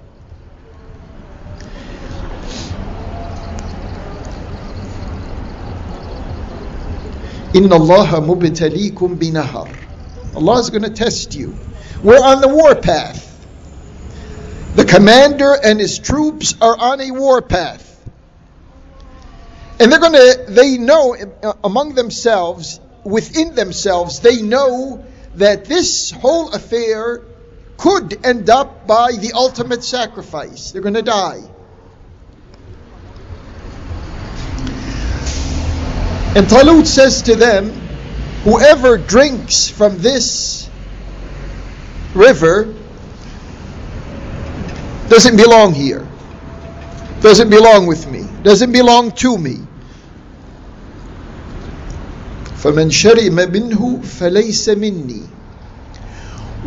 Inna 7.52 7.74
Allah 7.74 8.06
mubtalikum 8.20 9.16
binahar. 9.18 9.76
Allah 10.36 10.60
is 10.60 10.70
going 10.70 10.84
to 10.84 10.90
test 10.90 11.34
you. 11.34 11.54
We're 12.02 12.22
on 12.22 12.40
the 12.40 12.48
warpath. 12.48 13.26
The 14.76 14.84
commander 14.84 15.56
and 15.62 15.80
his 15.80 15.98
troops 15.98 16.54
are 16.60 16.78
on 16.78 17.00
a 17.00 17.10
warpath. 17.10 17.86
And 19.80 19.90
they're 19.90 19.98
going 19.98 20.12
to, 20.12 20.44
they 20.48 20.78
know 20.78 21.16
uh, 21.16 21.54
among 21.64 21.94
themselves, 21.94 22.78
within 23.02 23.56
themselves, 23.56 24.20
they 24.20 24.42
know 24.42 25.04
that 25.34 25.64
this 25.64 26.12
whole 26.12 26.50
affair 26.52 27.22
could 27.78 28.24
end 28.24 28.48
up 28.48 28.86
by 28.86 29.12
the 29.12 29.32
ultimate 29.34 29.82
sacrifice. 29.82 30.70
They're 30.70 30.82
going 30.82 30.94
to 30.94 31.02
die. 31.02 31.40
And 36.35 36.47
Talut 36.47 36.85
says 36.85 37.21
to 37.23 37.35
them, 37.35 37.71
Whoever 38.43 38.97
drinks 38.97 39.69
from 39.69 39.97
this 39.99 40.69
river 42.13 42.73
doesn't 45.09 45.37
belong 45.37 45.73
here, 45.73 46.05
doesn't 47.21 47.49
belong 47.49 47.87
with 47.87 48.05
me, 48.11 48.27
doesn't 48.43 48.71
belong 48.71 49.11
to 49.23 49.37
me. 49.37 49.59
فمن 52.65 52.89
شرب 52.91 53.39
منه 53.53 53.99
فليس 54.19 54.69
مني 54.69 55.21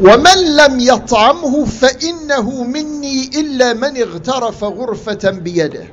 ومن 0.00 0.56
لم 0.56 0.80
يطعمه 0.80 1.64
فإنه 1.64 2.64
مني 2.64 3.30
إلا 3.40 3.72
من 3.72 3.96
اغترف 3.96 4.64
غرفة 4.64 5.30
بيده 5.30 5.86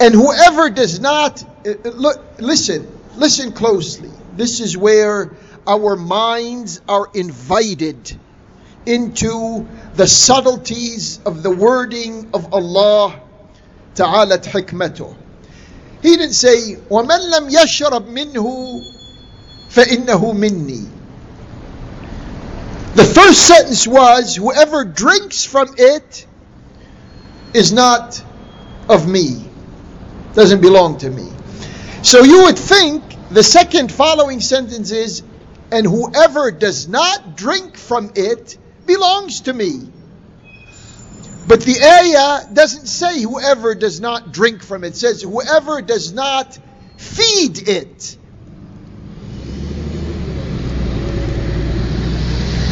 and 0.00 0.14
whoever 0.14 0.70
does 0.70 0.98
not 0.98 1.42
uh, 1.66 1.88
look, 1.90 2.40
listen, 2.40 2.88
listen 3.16 3.52
closely. 3.52 4.10
This 4.34 4.60
is 4.60 4.76
where 4.76 5.30
our 5.66 5.94
minds 5.94 6.80
are 6.88 7.08
invited 7.14 8.16
into 8.86 9.68
the 9.94 10.06
subtleties 10.06 11.20
of 11.26 11.42
the 11.42 11.50
wording 11.50 12.30
of 12.32 12.54
Allah 12.54 13.20
Ta'ala 13.94 14.38
hikmatuh. 14.38 15.14
He 16.00 16.16
didn't 16.16 16.32
say, 16.32 16.76
وَمَنْ 16.88 17.30
لَمْ 17.30 17.50
يَشْرَبْ 17.50 18.08
مِنْهُ 18.08 18.82
فَإِنَّهُ 19.68 20.34
مِنِّي 20.34 20.88
The 22.94 23.04
first 23.04 23.46
sentence 23.46 23.86
was, 23.86 24.34
whoever 24.34 24.84
drinks 24.84 25.44
from 25.44 25.74
it 25.76 26.26
is 27.52 27.70
not 27.72 28.22
of 28.88 29.06
me 29.06 29.43
doesn't 30.34 30.60
belong 30.60 30.98
to 30.98 31.10
me. 31.10 31.28
So 32.02 32.22
you 32.22 32.44
would 32.44 32.58
think 32.58 33.02
the 33.30 33.42
second 33.42 33.92
following 33.92 34.40
sentence 34.40 34.90
is, 34.90 35.22
and 35.70 35.86
whoever 35.86 36.50
does 36.50 36.88
not 36.88 37.36
drink 37.36 37.76
from 37.76 38.12
it 38.14 38.56
belongs 38.86 39.42
to 39.42 39.52
me. 39.52 39.80
But 41.46 41.62
the 41.62 41.82
ayah 41.82 42.52
doesn't 42.52 42.86
say 42.86 43.22
whoever 43.22 43.74
does 43.74 44.00
not 44.00 44.32
drink 44.32 44.62
from 44.62 44.84
it. 44.84 44.88
It 44.88 44.96
says 44.96 45.22
whoever 45.22 45.82
does 45.82 46.12
not 46.12 46.58
feed 46.96 47.68
it. 47.68 48.16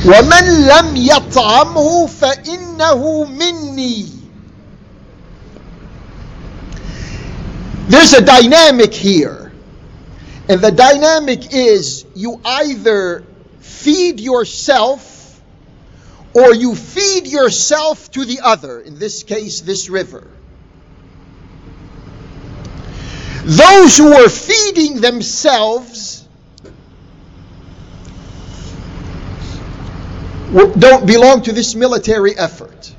ومن 0.04 0.66
لم 0.68 0.96
يطعمه 0.96 2.06
فإنه 2.06 3.24
مني 3.24 4.08
There's 7.87 8.13
a 8.13 8.23
dynamic 8.23 8.93
here. 8.93 9.51
And 10.49 10.61
the 10.61 10.71
dynamic 10.71 11.53
is 11.53 12.05
you 12.15 12.39
either 12.43 13.23
feed 13.59 14.19
yourself 14.19 15.41
or 16.33 16.53
you 16.53 16.75
feed 16.75 17.27
yourself 17.27 18.11
to 18.11 18.25
the 18.25 18.39
other, 18.41 18.79
in 18.81 18.99
this 18.99 19.23
case, 19.23 19.61
this 19.61 19.89
river. 19.89 20.27
Those 23.45 23.97
who 23.97 24.13
are 24.13 24.29
feeding 24.29 25.01
themselves 25.01 26.27
don't 30.53 31.05
belong 31.05 31.41
to 31.43 31.51
this 31.51 31.75
military 31.75 32.37
effort. 32.37 32.93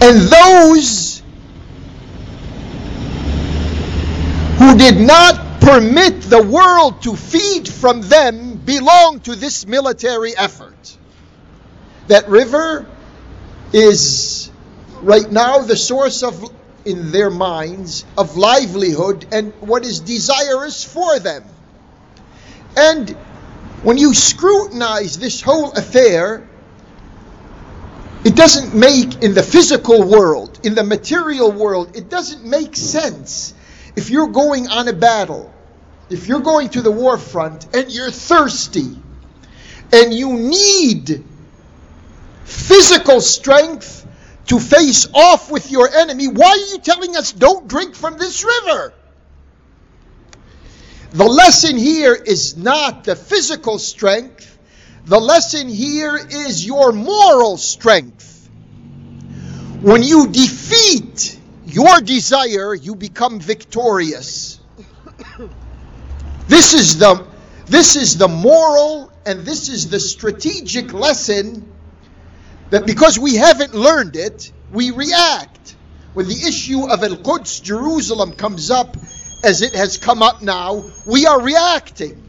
And 0.00 0.20
those 0.20 1.13
who 4.64 4.78
did 4.78 4.98
not 4.98 5.60
permit 5.60 6.22
the 6.22 6.42
world 6.42 7.02
to 7.02 7.14
feed 7.14 7.68
from 7.68 8.00
them 8.00 8.56
belong 8.56 9.20
to 9.20 9.34
this 9.34 9.66
military 9.66 10.34
effort. 10.34 10.96
That 12.06 12.30
river 12.30 12.86
is 13.74 14.50
right 15.02 15.30
now 15.30 15.58
the 15.58 15.76
source 15.76 16.22
of, 16.22 16.42
in 16.86 17.12
their 17.12 17.28
minds, 17.28 18.06
of 18.16 18.38
livelihood 18.38 19.26
and 19.32 19.52
what 19.60 19.84
is 19.84 20.00
desirous 20.00 20.82
for 20.82 21.18
them. 21.18 21.44
And 22.74 23.10
when 23.82 23.98
you 23.98 24.14
scrutinize 24.14 25.18
this 25.18 25.42
whole 25.42 25.72
affair, 25.72 26.48
it 28.24 28.34
doesn't 28.34 28.74
make 28.74 29.22
in 29.22 29.34
the 29.34 29.42
physical 29.42 30.08
world, 30.08 30.58
in 30.62 30.74
the 30.74 30.84
material 30.84 31.52
world, 31.52 31.96
it 31.96 32.08
doesn't 32.08 32.44
make 32.46 32.76
sense 32.76 33.53
if 33.96 34.10
you're 34.10 34.28
going 34.28 34.68
on 34.68 34.88
a 34.88 34.92
battle, 34.92 35.52
if 36.10 36.26
you're 36.26 36.40
going 36.40 36.68
to 36.70 36.82
the 36.82 36.90
war 36.90 37.18
front 37.18 37.74
and 37.74 37.90
you're 37.90 38.10
thirsty 38.10 38.98
and 39.92 40.12
you 40.12 40.34
need 40.34 41.24
physical 42.44 43.20
strength 43.20 44.06
to 44.46 44.58
face 44.58 45.08
off 45.14 45.50
with 45.50 45.70
your 45.70 45.88
enemy, 45.88 46.28
why 46.28 46.48
are 46.48 46.72
you 46.72 46.78
telling 46.78 47.16
us 47.16 47.32
don't 47.32 47.68
drink 47.68 47.94
from 47.94 48.18
this 48.18 48.44
river? 48.44 48.92
The 51.12 51.24
lesson 51.24 51.78
here 51.78 52.14
is 52.14 52.56
not 52.56 53.04
the 53.04 53.14
physical 53.14 53.78
strength, 53.78 54.58
the 55.06 55.20
lesson 55.20 55.68
here 55.68 56.16
is 56.16 56.66
your 56.66 56.92
moral 56.92 57.56
strength. 57.56 58.48
When 59.80 60.02
you 60.02 60.28
defeat 60.28 61.38
your 61.74 62.00
desire, 62.00 62.72
you 62.72 62.94
become 62.94 63.40
victorious. 63.40 64.60
This 66.46 66.72
is 66.74 66.98
the 66.98 67.26
this 67.66 67.96
is 67.96 68.16
the 68.16 68.28
moral 68.28 69.10
and 69.26 69.40
this 69.40 69.68
is 69.68 69.88
the 69.88 69.98
strategic 69.98 70.92
lesson 70.92 71.72
that 72.70 72.86
because 72.86 73.18
we 73.18 73.34
haven't 73.34 73.74
learned 73.74 74.14
it, 74.14 74.52
we 74.70 74.90
react. 74.90 75.74
When 76.12 76.28
the 76.28 76.44
issue 76.46 76.86
of 76.88 77.02
Al 77.02 77.16
Quds, 77.16 77.60
Jerusalem, 77.60 78.34
comes 78.34 78.70
up 78.70 78.96
as 79.42 79.62
it 79.62 79.74
has 79.74 79.96
come 79.96 80.22
up 80.22 80.42
now, 80.42 80.84
we 81.06 81.26
are 81.26 81.40
reacting. 81.40 82.28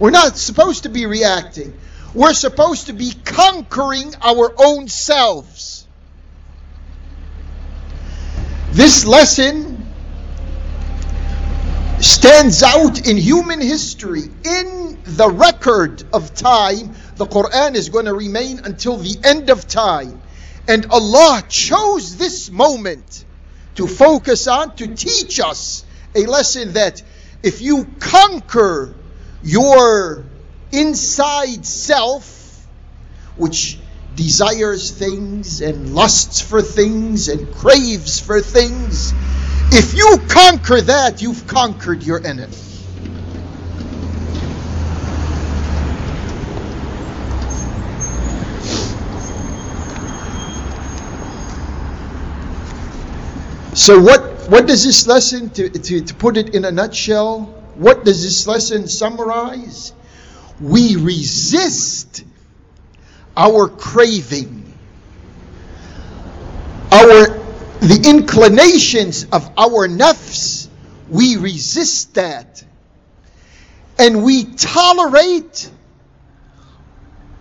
We're 0.00 0.10
not 0.10 0.36
supposed 0.36 0.82
to 0.82 0.88
be 0.88 1.06
reacting. 1.06 1.72
We're 2.14 2.34
supposed 2.34 2.86
to 2.86 2.94
be 2.94 3.12
conquering 3.24 4.12
our 4.20 4.52
own 4.58 4.88
selves. 4.88 5.85
This 8.72 9.06
lesson 9.06 9.86
stands 12.00 12.62
out 12.62 13.06
in 13.06 13.16
human 13.16 13.60
history. 13.60 14.24
In 14.44 14.98
the 15.04 15.28
record 15.28 16.04
of 16.12 16.34
time, 16.34 16.94
the 17.16 17.26
Quran 17.26 17.74
is 17.74 17.88
going 17.88 18.04
to 18.04 18.14
remain 18.14 18.60
until 18.64 18.98
the 18.98 19.16
end 19.24 19.50
of 19.50 19.66
time. 19.66 20.20
And 20.68 20.86
Allah 20.86 21.42
chose 21.48 22.16
this 22.16 22.50
moment 22.50 23.24
to 23.76 23.86
focus 23.86 24.46
on, 24.46 24.74
to 24.76 24.94
teach 24.94 25.40
us 25.40 25.84
a 26.14 26.26
lesson 26.26 26.72
that 26.72 27.02
if 27.42 27.62
you 27.62 27.86
conquer 27.98 28.94
your 29.42 30.24
inside 30.72 31.64
self, 31.64 32.66
which 33.36 33.78
desires 34.16 34.90
things 34.90 35.60
and 35.60 35.94
lusts 35.94 36.40
for 36.40 36.62
things 36.62 37.28
and 37.28 37.52
craves 37.54 38.18
for 38.18 38.40
things, 38.40 39.12
if 39.72 39.94
you 39.94 40.18
conquer 40.28 40.80
that, 40.80 41.22
you've 41.22 41.46
conquered 41.46 42.02
your 42.02 42.26
enemy. 42.26 42.52
So 53.74 54.00
what, 54.00 54.48
what 54.48 54.66
does 54.66 54.84
this 54.84 55.06
lesson, 55.06 55.50
to, 55.50 55.68
to, 55.68 56.00
to 56.00 56.14
put 56.14 56.38
it 56.38 56.54
in 56.54 56.64
a 56.64 56.72
nutshell, 56.72 57.42
what 57.74 58.06
does 58.06 58.22
this 58.22 58.46
lesson 58.46 58.88
summarize? 58.88 59.92
We 60.58 60.96
resist 60.96 62.24
our 63.36 63.68
craving, 63.68 64.72
our 66.92 67.46
the 67.80 68.08
inclinations 68.08 69.24
of 69.24 69.46
our 69.56 69.86
nafs, 69.86 70.68
we 71.08 71.36
resist 71.36 72.14
that. 72.14 72.64
And 73.98 74.24
we 74.24 74.44
tolerate 74.44 75.70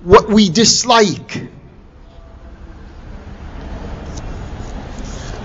what 0.04 0.30
we 0.30 0.50
dislike. 0.50 1.50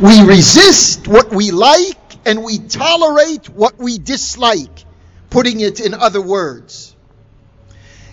We 0.00 0.22
resist 0.22 1.08
what 1.08 1.30
we 1.30 1.50
like 1.50 1.96
and 2.26 2.44
we 2.44 2.58
tolerate 2.58 3.48
what 3.48 3.78
we 3.78 3.98
dislike, 3.98 4.84
putting 5.30 5.60
it 5.60 5.80
in 5.80 5.94
other 5.94 6.20
words. 6.20 6.94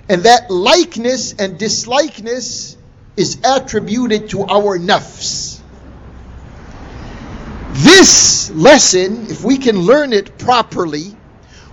And 0.09 0.23
that 0.23 0.49
likeness 0.49 1.33
and 1.33 1.57
dislikeness 1.57 2.77
is 3.17 3.39
attributed 3.43 4.29
to 4.29 4.43
our 4.43 4.77
nafs. 4.79 5.59
This 7.73 8.49
lesson, 8.51 9.29
if 9.29 9.43
we 9.43 9.57
can 9.57 9.77
learn 9.79 10.13
it 10.13 10.37
properly, 10.37 11.15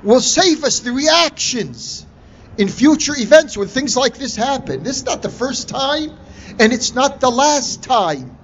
will 0.02 0.20
save 0.20 0.64
us 0.64 0.80
the 0.80 0.92
reactions 0.92 2.04
in 2.58 2.68
future 2.68 3.14
events 3.16 3.56
when 3.56 3.68
things 3.68 3.96
like 3.96 4.16
this 4.18 4.36
happen. 4.36 4.82
This 4.82 4.98
is 4.98 5.04
not 5.04 5.22
the 5.22 5.30
first 5.30 5.68
time, 5.68 6.10
and 6.58 6.72
it's 6.72 6.94
not 6.94 7.20
the 7.20 7.30
last 7.30 7.82
time 7.82 8.36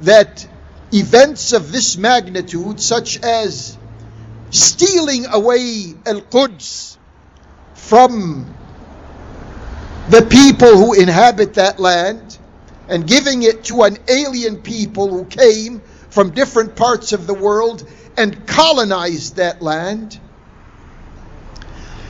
that 0.00 0.46
events 0.92 1.52
of 1.52 1.70
this 1.70 1.96
magnitude, 1.96 2.80
such 2.80 3.22
as 3.22 3.76
stealing 4.50 5.26
away 5.26 5.94
Al 6.06 6.20
Quds 6.22 6.98
from 7.74 8.57
the 10.10 10.22
people 10.22 10.76
who 10.76 10.94
inhabit 10.94 11.54
that 11.54 11.78
land 11.78 12.38
and 12.88 13.06
giving 13.06 13.42
it 13.42 13.64
to 13.64 13.82
an 13.82 13.98
alien 14.08 14.62
people 14.62 15.08
who 15.08 15.24
came 15.26 15.80
from 16.08 16.30
different 16.30 16.74
parts 16.76 17.12
of 17.12 17.26
the 17.26 17.34
world 17.34 17.86
and 18.16 18.46
colonized 18.46 19.36
that 19.36 19.60
land. 19.60 20.18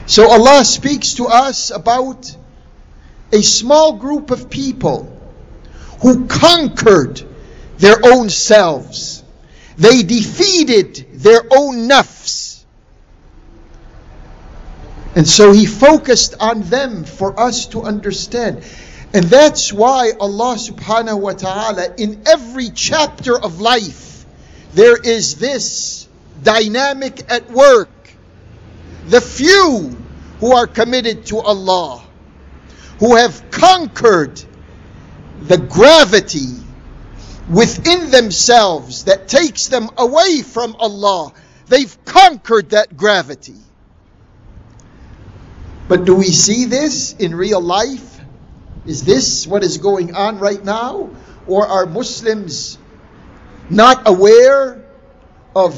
So 0.05 0.29
Allah 0.29 0.63
speaks 0.65 1.15
to 1.15 1.27
us 1.27 1.69
about 1.69 2.35
a 3.31 3.41
small 3.41 3.93
group 3.93 4.31
of 4.31 4.49
people 4.49 5.15
who 6.01 6.25
conquered 6.25 7.21
their 7.77 7.97
own 8.03 8.29
selves. 8.29 9.23
They 9.77 10.03
defeated 10.03 11.07
their 11.13 11.41
own 11.51 11.89
nafs. 11.89 12.48
And 15.19 15.27
so 15.27 15.51
he 15.51 15.65
focused 15.65 16.35
on 16.39 16.61
them 16.61 17.03
for 17.03 17.37
us 17.37 17.65
to 17.73 17.81
understand. 17.81 18.63
And 19.13 19.25
that's 19.25 19.73
why 19.73 20.13
Allah 20.17 20.55
subhanahu 20.55 21.19
wa 21.19 21.33
ta'ala, 21.33 21.93
in 21.97 22.21
every 22.25 22.69
chapter 22.69 23.37
of 23.37 23.59
life, 23.59 24.25
there 24.75 24.95
is 24.95 25.35
this 25.35 26.07
dynamic 26.41 27.29
at 27.29 27.51
work. 27.51 27.89
The 29.07 29.19
few 29.19 29.97
who 30.39 30.53
are 30.53 30.67
committed 30.67 31.25
to 31.25 31.39
Allah, 31.39 32.01
who 32.99 33.17
have 33.17 33.51
conquered 33.51 34.41
the 35.41 35.57
gravity 35.57 36.55
within 37.49 38.09
themselves 38.09 39.03
that 39.03 39.27
takes 39.27 39.67
them 39.67 39.89
away 39.97 40.43
from 40.43 40.77
Allah. 40.79 41.33
They've 41.67 42.05
conquered 42.05 42.69
that 42.69 42.95
gravity. 42.95 43.57
But 45.89 46.05
do 46.05 46.13
we 46.13 46.27
see 46.27 46.65
this 46.65 47.13
in 47.13 47.33
real 47.33 47.59
life? 47.59 48.21
Is 48.85 49.03
this 49.03 49.47
what 49.47 49.63
is 49.63 49.79
going 49.79 50.13
on 50.13 50.37
right 50.37 50.63
now? 50.63 51.09
Or 51.47 51.65
are 51.67 51.87
Muslims 51.87 52.77
not 53.71 54.07
aware 54.07 54.85
of 55.55 55.73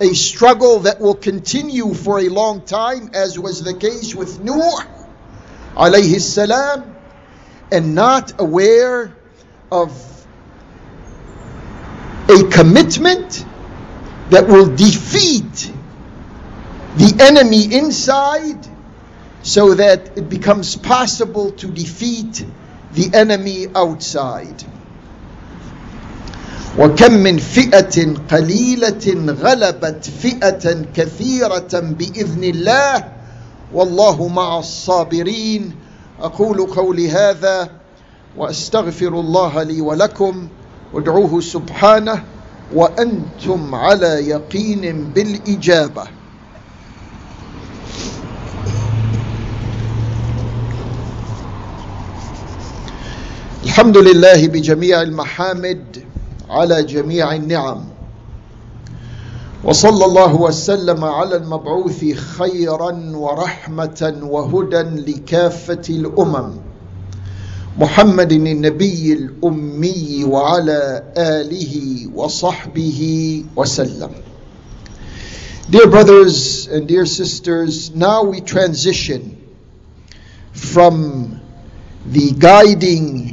a 0.00 0.14
struggle 0.14 0.78
that 0.80 1.00
will 1.00 1.16
continue 1.16 1.92
for 1.92 2.20
a 2.20 2.28
long 2.28 2.64
time, 2.64 3.10
as 3.14 3.36
was 3.36 3.64
the 3.64 3.74
case 3.74 4.14
with 4.14 4.40
Nuh 4.40 4.80
alayhi 5.74 6.20
salam, 6.20 6.94
and 7.72 7.96
not 7.96 8.40
aware 8.40 9.16
of 9.72 9.90
a 12.28 12.44
commitment 12.48 13.44
that 14.30 14.46
will 14.46 14.72
defeat 14.76 15.72
the 16.96 17.16
enemy 17.18 17.74
inside 17.74 18.77
so 19.42 19.74
that 19.74 20.16
it 20.18 20.28
becomes 20.28 20.76
possible 20.76 21.52
to 21.52 21.68
defeat 21.68 22.44
the 22.92 23.10
enemy 23.14 23.66
outside. 23.74 24.64
وكم 26.78 27.12
من 27.12 27.38
فئة 27.38 28.14
قليلة 28.30 29.32
غلبت 29.42 30.10
فئة 30.22 30.84
كثيرة 30.94 31.68
بإذن 31.72 32.44
الله 32.44 33.04
والله 33.72 34.28
مع 34.28 34.58
الصابرين 34.58 35.74
أقول 36.20 36.66
قولي 36.66 37.10
هذا 37.10 37.70
وأستغفر 38.36 39.08
الله 39.20 39.62
لي 39.62 39.80
ولكم 39.80 40.48
وادعوه 40.92 41.40
سبحانه 41.40 42.24
وأنتم 42.74 43.74
على 43.74 44.28
يقين 44.28 45.04
بالإجابة 45.14 46.04
الحمد 53.64 53.96
لله 53.96 54.48
بجميع 54.48 55.02
المحامد 55.02 56.02
على 56.50 56.82
جميع 56.82 57.34
النعم 57.34 57.84
وصلى 59.64 60.04
الله 60.04 60.34
وسلم 60.34 61.04
على 61.04 61.36
المبعوث 61.36 62.04
خيرا 62.14 62.92
ورحمة 63.14 64.18
وهدى 64.22 64.82
لكافة 65.12 65.82
الأمم 65.90 66.54
محمد 67.78 68.32
النبي 68.32 69.12
الأمي 69.12 70.24
وعلى 70.24 71.02
آله 71.16 71.74
وصحبه 72.14 73.00
وسلم. 73.56 74.10
Dear 75.70 75.86
brothers 75.88 76.68
and 76.68 76.86
dear 76.86 77.06
sisters, 77.06 77.92
now 77.94 78.22
we 78.22 78.40
transition 78.40 79.36
from 80.52 81.40
the 82.06 82.30
guiding 82.38 83.27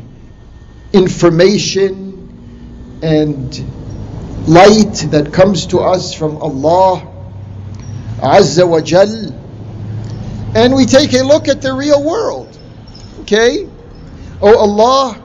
information 0.96 3.00
and 3.04 4.48
light 4.48 5.08
that 5.12 5.32
comes 5.34 5.68
to 5.68 5.80
us 5.80 6.14
from 6.14 6.38
Allah 6.38 7.12
Azza 8.20 8.68
wa 8.68 8.80
Jal 8.80 9.34
and 10.56 10.74
we 10.74 10.86
take 10.86 11.14
a 11.14 11.24
look 11.24 11.50
at 11.50 11.62
the 11.62 11.74
real 11.74 12.02
world. 12.02 12.58
Okay? 13.22 13.68
Oh 14.42 14.58
Allah, 14.58 15.22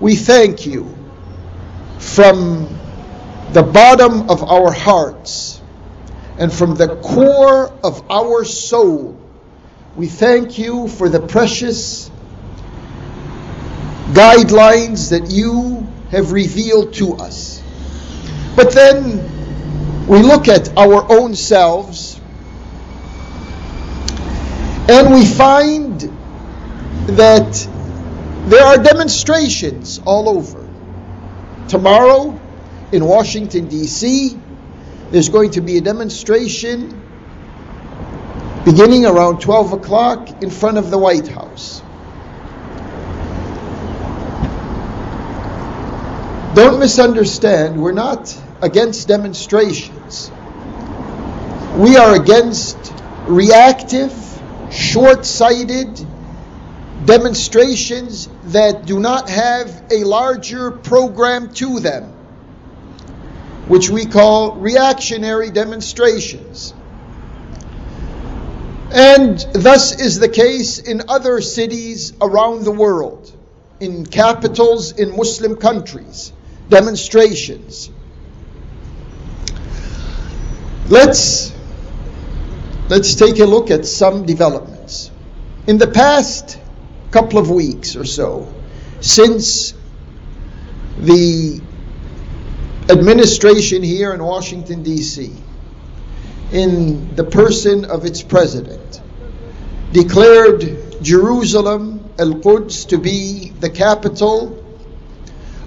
we 0.00 0.16
thank 0.16 0.64
you 0.64 0.96
from 1.98 2.66
the 3.52 3.62
bottom 3.62 4.30
of 4.30 4.42
our 4.42 4.72
hearts 4.72 5.60
and 6.38 6.50
from 6.50 6.76
the 6.76 6.96
core 6.96 7.70
of 7.84 8.10
our 8.10 8.44
soul. 8.44 9.20
We 9.96 10.06
thank 10.06 10.58
you 10.58 10.88
for 10.88 11.10
the 11.10 11.20
precious 11.20 12.10
guidelines 14.12 15.10
that 15.10 15.30
you 15.30 15.86
have 16.10 16.32
revealed 16.32 16.94
to 16.94 17.14
us. 17.14 17.62
But 18.54 18.72
then 18.72 20.06
we 20.06 20.18
look 20.18 20.48
at 20.48 20.76
our 20.76 21.10
own 21.10 21.34
selves 21.34 22.20
and 24.88 25.14
we 25.14 25.24
find 25.24 26.00
that 27.16 27.68
there 28.48 28.64
are 28.64 28.76
demonstrations 28.76 30.00
all 30.04 30.28
over. 30.28 30.68
Tomorrow 31.68 32.38
in 32.92 33.04
Washington, 33.04 33.68
D.C., 33.68 34.38
there's 35.10 35.30
going 35.30 35.52
to 35.52 35.60
be 35.60 35.78
a 35.78 35.80
demonstration 35.80 37.00
beginning 38.64 39.06
around 39.06 39.40
12 39.40 39.72
o'clock 39.72 40.42
in 40.42 40.50
front 40.50 40.78
of 40.78 40.90
the 40.90 40.98
White 40.98 41.28
House. 41.28 41.82
Don't 46.54 46.80
misunderstand, 46.80 47.80
we're 47.82 47.92
not 47.92 48.38
against 48.60 49.08
demonstrations. 49.08 50.30
We 51.78 51.96
are 51.96 52.14
against 52.14 52.92
reactive, 53.26 54.12
short 54.70 55.24
sighted 55.24 55.98
demonstrations 57.06 58.28
that 58.44 58.84
do 58.84 59.00
not 59.00 59.30
have 59.30 59.82
a 59.90 60.04
larger 60.04 60.70
program 60.72 61.54
to 61.54 61.80
them, 61.80 62.04
which 63.66 63.88
we 63.88 64.04
call 64.04 64.52
reactionary 64.52 65.50
demonstrations. 65.50 66.74
And 68.92 69.38
thus 69.54 69.98
is 69.98 70.20
the 70.20 70.28
case 70.28 70.80
in 70.80 71.04
other 71.08 71.40
cities 71.40 72.12
around 72.20 72.64
the 72.64 72.72
world, 72.72 73.32
in 73.80 74.04
capitals 74.04 74.92
in 74.92 75.16
Muslim 75.16 75.56
countries 75.56 76.34
demonstrations. 76.68 77.90
Let's 80.88 81.52
let's 82.88 83.14
take 83.14 83.38
a 83.38 83.46
look 83.46 83.70
at 83.70 83.86
some 83.86 84.26
developments. 84.26 85.10
In 85.66 85.78
the 85.78 85.86
past 85.86 86.58
couple 87.10 87.38
of 87.38 87.50
weeks 87.50 87.96
or 87.96 88.04
so, 88.04 88.52
since 89.00 89.74
the 90.98 91.60
administration 92.88 93.82
here 93.82 94.12
in 94.12 94.22
Washington, 94.22 94.82
D.C., 94.82 95.32
in 96.52 97.14
the 97.14 97.24
person 97.24 97.84
of 97.84 98.04
its 98.04 98.22
president, 98.22 99.00
declared 99.92 101.02
Jerusalem, 101.02 102.10
Al 102.18 102.34
Quds, 102.34 102.88
to 102.88 102.98
be 102.98 103.50
the 103.60 103.70
capital 103.70 104.61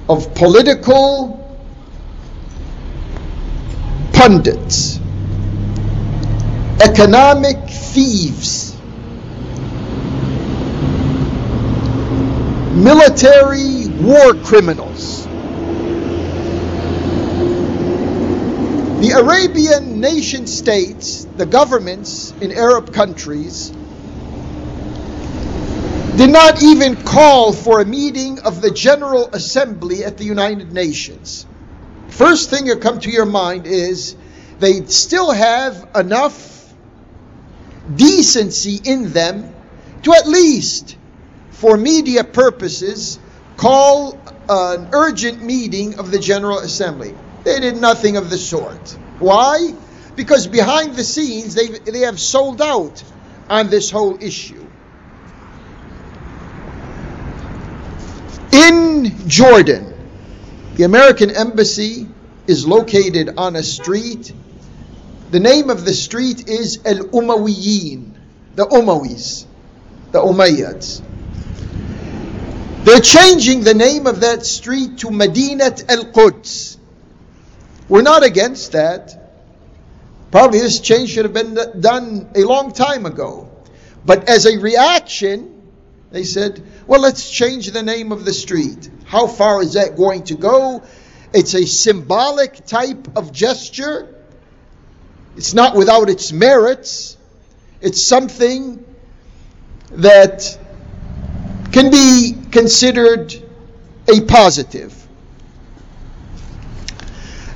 of 0.08 0.36
political 0.36 1.42
pundits, 4.14 5.00
economic 6.82 7.58
thieves, 7.70 8.76
military 12.76 13.88
war 14.02 14.34
criminals. 14.44 15.26
The 19.02 19.12
Arabian 19.12 20.00
nation 20.02 20.48
states, 20.48 21.26
the 21.38 21.46
governments 21.46 22.32
in 22.42 22.52
Arab 22.52 22.94
countries, 22.94 23.72
did 26.16 26.30
not 26.30 26.64
even 26.64 26.96
call 27.04 27.52
for 27.52 27.82
a 27.82 27.86
meeting 27.86 28.40
of 28.40 28.62
the 28.62 28.72
General 28.72 29.28
Assembly 29.34 30.06
at 30.06 30.18
the 30.18 30.24
United 30.24 30.72
Nations. 30.72 31.46
First 32.08 32.50
thing 32.50 32.66
that 32.66 32.80
come 32.80 33.00
to 33.02 33.10
your 33.10 33.26
mind 33.26 33.68
is 33.68 34.16
they 34.60 34.86
still 34.86 35.32
have 35.32 35.90
enough 35.94 36.74
decency 37.94 38.80
in 38.82 39.12
them 39.12 39.54
to 40.04 40.14
at 40.14 40.26
least, 40.26 40.96
for 41.50 41.76
media 41.76 42.24
purposes, 42.24 43.20
call 43.58 44.18
an 44.48 44.90
urgent 44.94 45.44
meeting 45.44 46.00
of 46.00 46.12
the 46.12 46.20
General 46.20 46.60
Assembly. 46.60 47.14
They 47.44 47.60
did 47.60 47.76
nothing 47.76 48.16
of 48.16 48.30
the 48.30 48.38
sort. 48.38 48.92
Why? 49.20 49.74
Because 50.16 50.48
behind 50.48 50.96
the 50.96 51.04
scenes, 51.04 51.56
they, 51.56 51.68
they 51.68 52.00
have 52.00 52.22
sold 52.22 52.62
out 52.62 53.04
on 53.50 53.70
this 53.70 53.92
whole 53.92 54.18
issue. 54.24 54.65
In 58.56 59.28
Jordan, 59.28 59.94
the 60.76 60.84
American 60.84 61.30
embassy 61.30 62.08
is 62.48 62.66
located 62.66 63.32
on 63.36 63.58
a 63.58 63.62
street. 63.62 64.32
The 65.32 65.42
name 65.42 65.70
of 65.70 65.84
the 65.84 65.92
street 65.92 66.48
is 66.48 66.80
Al 66.86 67.00
Umayyin, 67.10 68.14
the 68.56 68.66
Umayyas, 68.66 69.46
the 70.14 70.22
Umayyads. 70.22 71.02
They're 72.86 73.02
changing 73.02 73.66
the 73.66 73.74
name 73.74 74.08
of 74.08 74.22
that 74.22 74.46
street 74.46 75.00
to 75.00 75.08
Madinat 75.08 75.92
Al 75.92 76.06
Quds. 76.14 76.78
We're 77.90 78.04
not 78.04 78.24
against 78.24 78.72
that. 78.72 79.34
Probably 80.32 80.60
this 80.60 80.80
change 80.80 81.10
should 81.10 81.26
have 81.26 81.34
been 81.34 81.82
done 81.82 82.30
a 82.34 82.46
long 82.46 82.72
time 82.72 83.06
ago. 83.06 83.50
But 84.06 84.30
as 84.30 84.46
a 84.46 84.58
reaction, 84.60 85.55
they 86.12 86.24
said, 86.24 86.64
well, 86.88 87.02
let's 87.02 87.30
change 87.30 87.72
the 87.72 87.84
name 87.84 88.12
of 88.12 88.26
the 88.26 88.34
street. 88.34 88.90
How 89.06 89.28
far 89.28 89.62
is 89.62 89.74
that 89.74 89.96
going 89.96 90.24
to 90.26 90.36
go? 90.36 90.84
It's 91.34 91.54
a 91.54 91.66
symbolic 91.66 92.66
type 92.66 93.18
of 93.18 93.32
gesture. 93.32 94.16
It's 95.36 95.54
not 95.54 95.76
without 95.76 96.10
its 96.10 96.32
merits. 96.32 97.18
It's 97.82 98.02
something 98.02 98.84
that 99.92 100.58
can 101.72 101.92
be 101.92 102.34
considered 102.52 103.36
a 104.08 104.22
positive. 104.22 104.94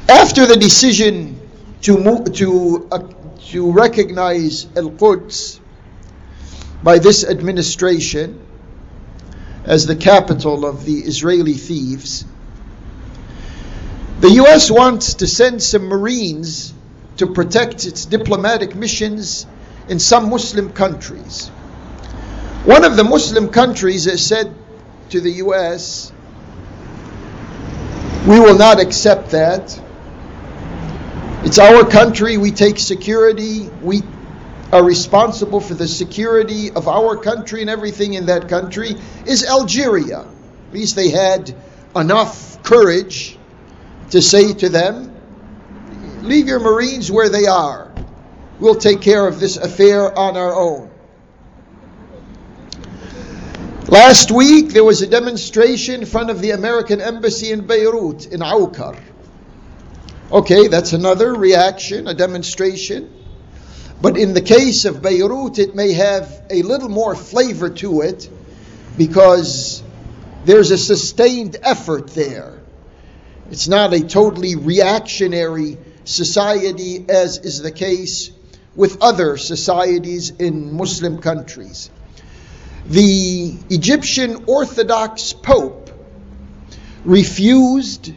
After 0.09 0.45
the 0.45 0.57
decision 0.57 1.39
to 1.83 1.97
move, 1.97 2.33
to 2.33 2.87
uh, 2.91 3.07
to 3.49 3.71
recognize 3.71 4.65
Al 4.75 4.89
Quds 4.91 5.58
by 6.83 6.99
this 6.99 7.23
administration, 7.25 8.39
as 9.65 9.85
the 9.85 9.95
capital 9.95 10.65
of 10.65 10.85
the 10.85 10.99
Israeli 10.99 11.53
thieves. 11.53 12.25
The 14.21 14.31
US 14.43 14.71
wants 14.71 15.15
to 15.15 15.27
send 15.27 15.61
some 15.61 15.83
Marines 15.83 16.73
to 17.17 17.27
protect 17.27 17.85
its 17.85 18.05
diplomatic 18.05 18.75
missions 18.75 19.45
in 19.87 19.99
some 19.99 20.29
Muslim 20.29 20.71
countries. 20.71 21.47
One 22.65 22.83
of 22.83 22.95
the 22.95 23.03
Muslim 23.03 23.49
countries 23.49 24.05
has 24.05 24.25
said 24.25 24.53
to 25.09 25.21
the 25.21 25.31
US, 25.43 26.11
We 28.27 28.39
will 28.39 28.57
not 28.57 28.79
accept 28.79 29.31
that. 29.31 29.79
It's 31.43 31.57
our 31.57 31.85
country, 31.85 32.37
we 32.37 32.51
take 32.51 32.79
security, 32.79 33.69
we 33.81 34.01
are 34.71 34.83
responsible 34.83 35.59
for 35.59 35.73
the 35.73 35.87
security 35.87 36.71
of 36.71 36.87
our 36.87 37.17
country 37.17 37.61
and 37.61 37.69
everything 37.69 38.13
in 38.13 38.27
that 38.27 38.49
country 38.49 38.95
is 39.25 39.45
Algeria. 39.45 40.21
At 40.21 40.73
least 40.73 40.95
they 40.95 41.09
had 41.09 41.55
enough 41.95 42.61
courage 42.61 43.37
to 44.11 44.21
say 44.21 44.53
to 44.53 44.69
them, 44.69 45.15
Leave 46.21 46.47
your 46.47 46.59
Marines 46.59 47.11
where 47.11 47.29
they 47.29 47.47
are. 47.47 47.91
We'll 48.59 48.75
take 48.75 49.01
care 49.01 49.25
of 49.25 49.39
this 49.39 49.57
affair 49.57 50.17
on 50.17 50.37
our 50.37 50.53
own. 50.53 50.91
Last 53.87 54.29
week 54.29 54.69
there 54.69 54.83
was 54.83 55.01
a 55.01 55.07
demonstration 55.07 56.01
in 56.01 56.05
front 56.05 56.29
of 56.29 56.41
the 56.41 56.51
American 56.51 57.01
embassy 57.01 57.51
in 57.51 57.65
Beirut, 57.65 58.27
in 58.27 58.41
Aukar. 58.41 58.99
Okay, 60.31 60.67
that's 60.67 60.93
another 60.93 61.33
reaction, 61.33 62.07
a 62.07 62.13
demonstration. 62.13 63.18
But 64.01 64.17
in 64.17 64.33
the 64.33 64.41
case 64.41 64.85
of 64.85 65.01
Beirut, 65.01 65.59
it 65.59 65.75
may 65.75 65.93
have 65.93 66.41
a 66.49 66.61
little 66.61 66.89
more 66.89 67.15
flavor 67.15 67.69
to 67.69 68.01
it 68.01 68.29
because 68.97 69.83
there's 70.45 70.71
a 70.71 70.77
sustained 70.77 71.57
effort 71.61 72.07
there. 72.07 72.61
It's 73.51 73.67
not 73.67 73.93
a 73.93 74.01
totally 74.01 74.55
reactionary 74.55 75.77
society 76.05 77.05
as 77.09 77.37
is 77.39 77.61
the 77.61 77.71
case 77.71 78.31
with 78.75 79.01
other 79.01 79.35
societies 79.35 80.29
in 80.29 80.73
Muslim 80.73 81.19
countries. 81.19 81.89
The 82.85 83.53
Egyptian 83.69 84.45
Orthodox 84.47 85.33
Pope 85.33 85.91
refused 87.03 88.13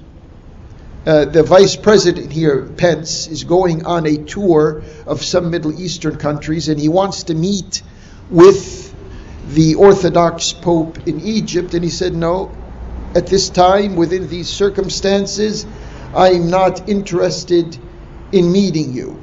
uh, 1.05 1.25
the 1.25 1.43
vice 1.43 1.75
president 1.75 2.31
here, 2.31 2.63
Pence, 2.63 3.27
is 3.27 3.43
going 3.43 3.87
on 3.87 4.07
a 4.07 4.19
tour 4.19 4.85
of 5.05 5.23
some 5.23 5.51
Middle 5.51 5.81
Eastern 5.81 6.17
countries 6.17 6.69
and 6.69 6.79
he 6.79 6.89
wants 6.89 7.25
to 7.25 7.35
meet 7.35 7.83
with 8.31 8.95
the 9.49 9.75
Orthodox 9.75 10.53
Pope 10.53 11.09
in 11.09 11.21
Egypt. 11.21 11.75
And 11.75 11.83
he 11.83 11.91
said, 11.91 12.15
No, 12.15 12.55
at 13.17 13.27
this 13.27 13.51
time, 13.51 13.97
within 13.97 14.29
these 14.29 14.49
circumstances, 14.49 15.67
I 16.15 16.31
am 16.31 16.51
not 16.51 16.89
interested 16.89 17.77
in 18.31 18.53
meeting 18.53 18.93
you. 18.93 19.21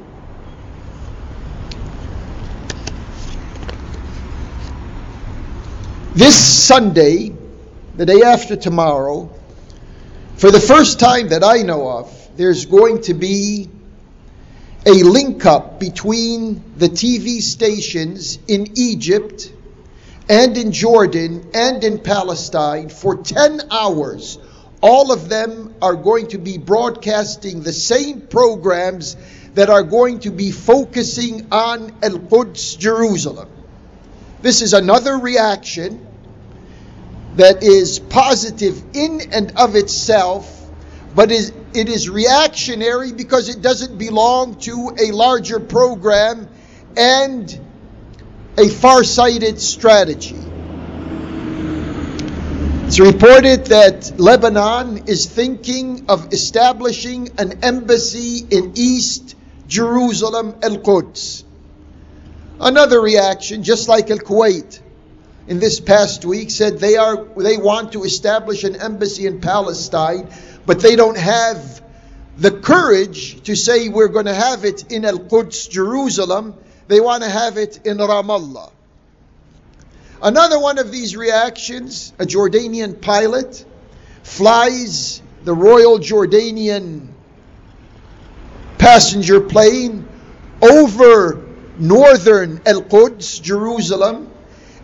This 6.14 6.36
Sunday, 6.36 7.34
the 7.96 8.06
day 8.06 8.22
after 8.22 8.58
tomorrow, 8.58 9.34
for 10.40 10.52
the 10.52 10.60
first 10.62 11.02
time 11.02 11.30
that 11.30 11.44
I 11.44 11.64
know 11.64 11.90
of, 11.90 12.38
there's 12.38 12.66
going 12.66 13.02
to 13.02 13.14
be 13.14 13.70
a 14.86 15.04
link 15.04 15.46
up 15.46 15.82
between 15.82 16.64
the 16.78 16.88
TV 16.88 17.42
stations 17.42 18.40
in 18.48 18.78
Egypt 18.78 19.52
and 20.30 20.58
in 20.58 20.72
Jordan 20.72 21.50
and 21.54 21.84
in 21.84 22.00
Palestine 22.00 22.88
for 22.88 23.18
10 23.18 23.64
hours. 23.70 24.40
All 24.80 25.12
of 25.12 25.28
them 25.28 25.76
are 25.82 25.96
going 25.96 26.28
to 26.28 26.38
be 26.38 26.58
broadcasting 26.58 27.62
the 27.62 27.74
same 27.74 28.22
programs 28.22 29.18
that 29.56 29.70
are 29.70 29.84
going 29.84 30.22
to 30.22 30.32
be 30.32 30.52
focusing 30.52 31.48
on 31.52 31.92
Al 32.02 32.18
Quds, 32.18 32.78
Jerusalem. 32.80 33.50
This 34.42 34.62
is 34.62 34.72
another 34.72 35.18
reaction 35.18 36.08
that 37.40 37.64
is 37.64 38.00
positive 38.00 38.84
in 38.94 39.22
and 39.32 39.54
of 39.58 39.78
itself, 39.78 40.70
but 41.16 41.32
is, 41.32 41.54
it 41.74 41.88
is 41.88 42.10
reactionary 42.10 43.14
because 43.14 43.48
it 43.48 43.62
doesn't 43.62 43.98
belong 43.98 44.60
to 44.60 44.94
a 45.00 45.14
larger 45.14 45.62
program 45.62 46.50
and 46.98 47.58
a 48.58 48.68
far-sighted 48.68 49.62
strategy. 49.62 50.36
It's 52.88 53.00
reported 53.00 53.68
that 53.68 54.20
Lebanon 54.20 55.08
is 55.08 55.26
thinking 55.26 56.08
of 56.10 56.34
establishing 56.34 57.30
an 57.38 57.64
embassy 57.64 58.46
in 58.52 58.74
East 58.76 59.38
Jerusalem, 59.66 60.56
Al 60.62 60.80
Quds. 60.80 61.46
Another 62.60 63.00
reaction, 63.00 63.64
just 63.64 63.88
like 63.88 64.10
Al 64.12 64.18
Kuwait 64.18 64.82
in 65.50 65.60
this 65.60 65.80
past 65.80 66.24
week 66.26 66.52
said 66.52 66.78
they 66.78 66.96
are 66.96 67.26
they 67.36 67.58
want 67.58 67.94
to 67.94 68.04
establish 68.04 68.64
an 68.64 68.76
embassy 68.76 69.26
in 69.26 69.42
Palestine, 69.42 70.30
but 70.66 70.80
they 70.80 70.96
don't 70.96 71.18
have 71.18 71.84
the 72.38 72.52
courage 72.52 73.42
to 73.44 73.56
say 73.56 73.90
we're 73.90 74.08
going 74.10 74.28
to 74.28 74.34
have 74.34 74.64
it 74.64 74.92
in 74.92 75.04
Al 75.06 75.18
Quds, 75.18 75.68
Jerusalem. 75.68 76.56
They 76.88 77.02
want 77.02 77.24
to 77.24 77.30
have 77.30 77.58
it 77.58 77.86
in 77.86 77.98
Ramallah. 77.98 78.72
Another 80.22 80.60
one 80.60 80.78
of 80.78 80.92
these 80.92 81.18
reactions, 81.18 82.14
a 82.20 82.26
Jordanian 82.26 83.02
pilot 83.02 83.66
flies 84.22 85.22
the 85.44 85.54
Royal 85.54 85.98
Jordanian 85.98 87.08
passenger 88.78 89.42
plane 89.42 90.08
over 90.62 91.44
northern 91.80 92.62
Al 92.68 92.84
Quds, 92.84 93.42
Jerusalem, 93.42 94.29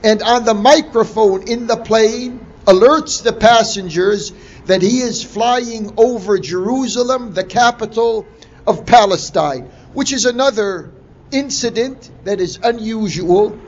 and 0.06 0.22
on 0.22 0.46
the 0.46 0.54
microphone 0.54 1.48
in 1.48 1.65
the 1.65 1.76
plane 1.76 2.39
alerts 2.68 3.24
the 3.24 3.34
passengers 3.34 4.32
that 4.68 4.84
he 4.84 5.00
is 5.00 5.24
flying 5.24 5.96
over 5.98 6.38
Jerusalem, 6.38 7.34
the 7.34 7.44
capital 7.44 8.28
of 8.68 8.86
Palestine, 8.86 9.63
which 9.94 10.13
is 10.13 10.26
another 10.26 10.91
incident 11.32 12.12
that 12.24 12.39
is 12.39 12.60
unusual. 12.62 13.60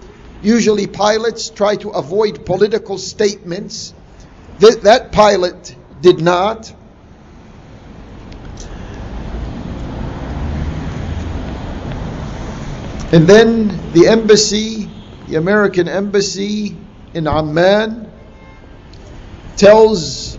Usually, 0.43 0.86
pilots 0.86 1.50
try 1.50 1.76
to 1.78 1.89
avoid 1.89 2.45
political 2.45 3.00
statements. 3.00 3.95
That, 4.60 4.82
that 4.84 5.12
pilot 5.12 5.76
did 6.02 6.21
not. 6.21 6.71
And 13.12 13.26
then 13.26 13.91
the 13.93 14.08
embassy 14.08 14.87
the 15.28 15.36
American 15.36 15.88
embassy 15.90 16.76
in 17.13 17.28
Amman 17.28 18.10
tells 19.58 20.38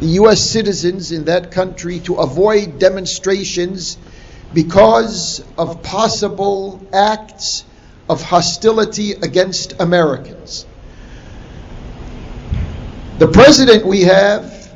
the 0.00 0.06
US 0.20 0.40
citizens 0.40 1.12
in 1.12 1.24
that 1.24 1.50
country 1.50 2.00
to 2.00 2.16
avoid 2.16 2.78
demonstrations 2.78 3.96
because 4.52 5.42
of 5.56 5.82
possible 5.82 6.86
acts 6.92 7.64
of 8.08 8.22
hostility 8.22 9.12
against 9.12 9.80
Americans. 9.80 10.66
The 13.18 13.28
president 13.28 13.84
we 13.84 14.02
have, 14.02 14.72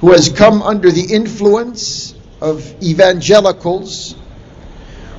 who 0.00 0.12
has 0.12 0.28
come 0.28 0.62
under 0.62 0.90
the 0.90 1.12
influence 1.14 2.14
of 2.40 2.82
evangelicals, 2.82 4.14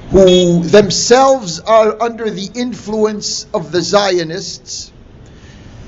who 0.09 0.63
themselves 0.63 1.59
are 1.59 2.01
under 2.01 2.29
the 2.29 2.49
influence 2.55 3.45
of 3.53 3.71
the 3.71 3.81
Zionists, 3.81 4.91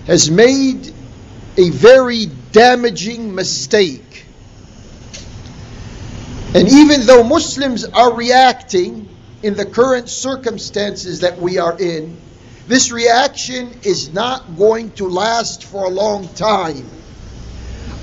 has 0.08 0.30
made 0.30 0.94
a 1.58 1.70
very 1.70 2.26
damaging 2.52 3.34
mistake. 3.34 4.26
And 6.54 6.68
even 6.68 7.06
though 7.06 7.24
Muslims 7.24 7.86
are 7.86 8.14
reacting 8.14 9.08
in 9.42 9.56
the 9.56 9.66
current 9.66 10.10
circumstances 10.10 11.22
that 11.22 11.38
we 11.38 11.58
are 11.58 11.80
in, 11.80 12.18
this 12.68 12.92
reaction 12.92 13.72
is 13.84 14.14
not 14.14 14.58
going 14.58 14.92
to 14.94 15.08
last 15.08 15.64
for 15.64 15.86
a 15.86 15.90
long 15.90 16.28
time. 16.30 16.90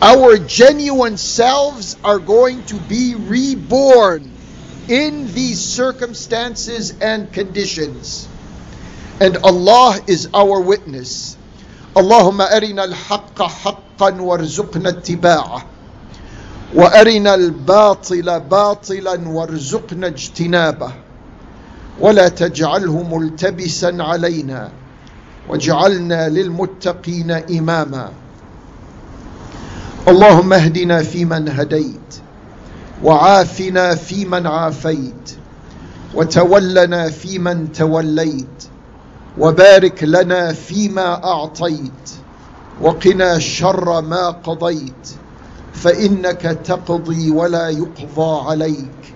Our 0.00 0.38
genuine 0.38 1.18
selves 1.18 1.96
are 2.02 2.18
going 2.18 2.64
to 2.66 2.76
be 2.81 3.14
reborn 3.14 4.36
in 4.88 5.33
these 5.33 5.61
circumstances 5.61 6.94
and 7.01 7.33
conditions. 7.33 8.29
And 9.20 9.37
Allah 9.39 9.99
is 10.07 10.28
our 10.34 10.61
witness. 10.61 11.37
اللهم 11.97 12.41
أرنا 12.41 12.84
الحق 12.84 13.43
حقا 13.43 14.20
وارزقنا 14.20 14.89
اتباعه 14.89 15.66
وأرنا 16.74 17.34
الباطل 17.34 18.41
باطلا 18.41 19.28
وارزقنا 19.28 20.07
اجتنابه 20.07 20.93
ولا 22.01 22.28
تجعله 22.28 23.03
ملتبسا 23.03 23.97
علينا 24.01 24.70
واجعلنا 25.49 26.28
للمتقين 26.28 27.30
إماما 27.30 28.12
اللهم 30.09 30.53
اهدنا 30.53 31.03
فيمن 31.03 31.49
هديت 31.49 32.11
وعافنا 33.03 33.94
فيمن 33.94 34.47
عافيت 34.47 35.36
وتولنا 36.14 37.11
فيمن 37.11 37.72
توليت 37.72 38.64
وبارك 39.38 40.05
لنا 40.05 40.53
فيما 40.53 41.24
أعطيت 41.24 42.11
وقنا 42.80 43.38
شر 43.38 44.01
ما 44.01 44.30
قضيت 44.30 45.09
فإنك 45.74 46.59
تقضي 46.64 47.30
ولا 47.30 47.68
يقضى 47.68 48.49
عليك 48.51 49.14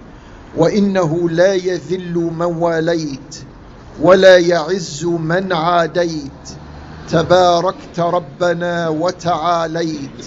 وإنه 0.57 1.28
لا 1.31 1.55
يذل 1.55 2.14
من 2.14 2.43
واليت 2.43 3.43
ولا 4.03 4.39
يعز 4.39 5.05
من 5.05 5.53
عاديت 5.53 6.49
تباركت 7.11 8.01
ربنا 8.01 8.89
وتعاليت. 8.89 10.26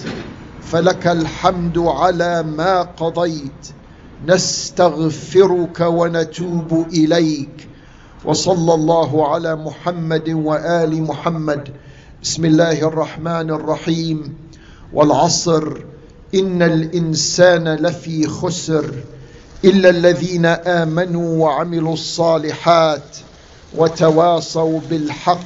فلك 0.72 1.06
الحمد 1.06 1.78
على 1.78 2.42
ما 2.42 2.82
قضيت. 2.82 3.68
نستغفرك 4.26 5.80
ونتوب 5.80 6.86
إليك. 6.92 7.68
وصلى 8.24 8.74
الله 8.74 9.28
على 9.28 9.56
محمد 9.56 10.28
وآل 10.28 11.02
محمد. 11.02 11.68
بسم 12.22 12.44
الله 12.44 12.82
الرحمن 12.82 13.50
الرحيم. 13.50 14.36
والعصر. 14.92 15.76
إن 16.34 16.62
الإنسان 16.62 17.68
لفي 17.68 18.26
خسر. 18.26 18.94
إلا 19.64 19.90
الذين 19.90 20.46
آمنوا 20.46 21.44
وعملوا 21.44 21.92
الصالحات 21.92 23.16
وتواصوا 23.76 24.80
بالحق 24.90 25.38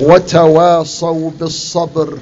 وتواصوا 0.00 1.30
بالصبر. 1.40 2.18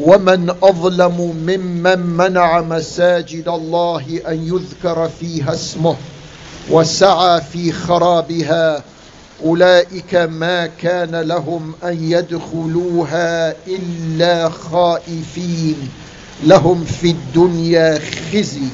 ومن 0.00 0.50
أظلم 0.62 1.20
ممن 1.46 1.98
منع 2.16 2.60
مساجد 2.60 3.48
الله 3.48 4.20
أن 4.28 4.46
يذكر 4.48 5.08
فيها 5.20 5.54
اسمه 5.54 5.96
وسعى 6.70 7.40
في 7.40 7.72
خرابها 7.72 8.82
أولئك 9.44 10.14
ما 10.14 10.66
كان 10.66 11.16
لهم 11.16 11.72
أن 11.84 12.10
يدخلوها 12.10 13.54
إلا 13.66 14.48
خائفين 14.48 15.88
لهم 16.44 16.84
في 16.84 17.10
الدنيا 17.10 17.98
خزي 18.32 18.68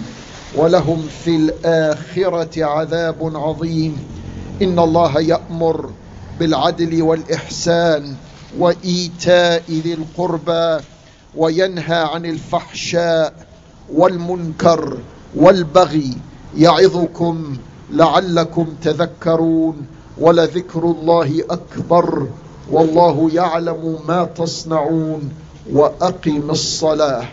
ولهم 0.57 1.07
في 1.25 1.37
الآخرة 1.37 2.65
عذاب 2.65 3.37
عظيم 3.37 3.97
إن 4.63 4.79
الله 4.79 5.21
يأمر 5.21 5.91
بالعدل 6.41 7.03
والإحسان 7.03 8.15
وإيتاء 8.59 9.63
ذي 9.71 9.95
القربى 9.95 10.85
وينهى 11.37 11.97
عن 12.15 12.25
الفحشاء 12.27 13.47
والمنكر 13.95 14.99
والبغي 15.37 16.17
يعظكم 16.57 17.57
لعلكم 17.93 18.67
تذكرون 18.83 19.87
ولذكر 20.19 20.85
الله 20.85 21.43
أكبر 21.51 22.29
والله 22.71 23.31
يعلم 23.35 23.99
ما 24.09 24.25
تصنعون 24.25 25.33
وأقم 25.73 26.51
الصلاة 26.51 27.25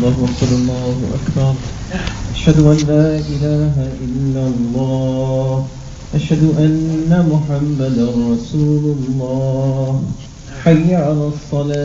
الله 0.00 0.28
أكبر 0.28 0.54
الله 0.56 0.96
أكبر 1.20 1.54
أشهد 2.34 2.59
أن 2.70 2.76
لا 2.76 3.18
إله 3.18 3.88
إلا 4.04 4.46
الله. 4.46 5.66
أشهد 6.14 6.42
أن 6.58 7.26
محمدا 7.32 8.06
رسول 8.32 8.94
الله. 8.98 10.02
حي 10.64 10.94
على 10.94 11.30
الصلاة 11.34 11.76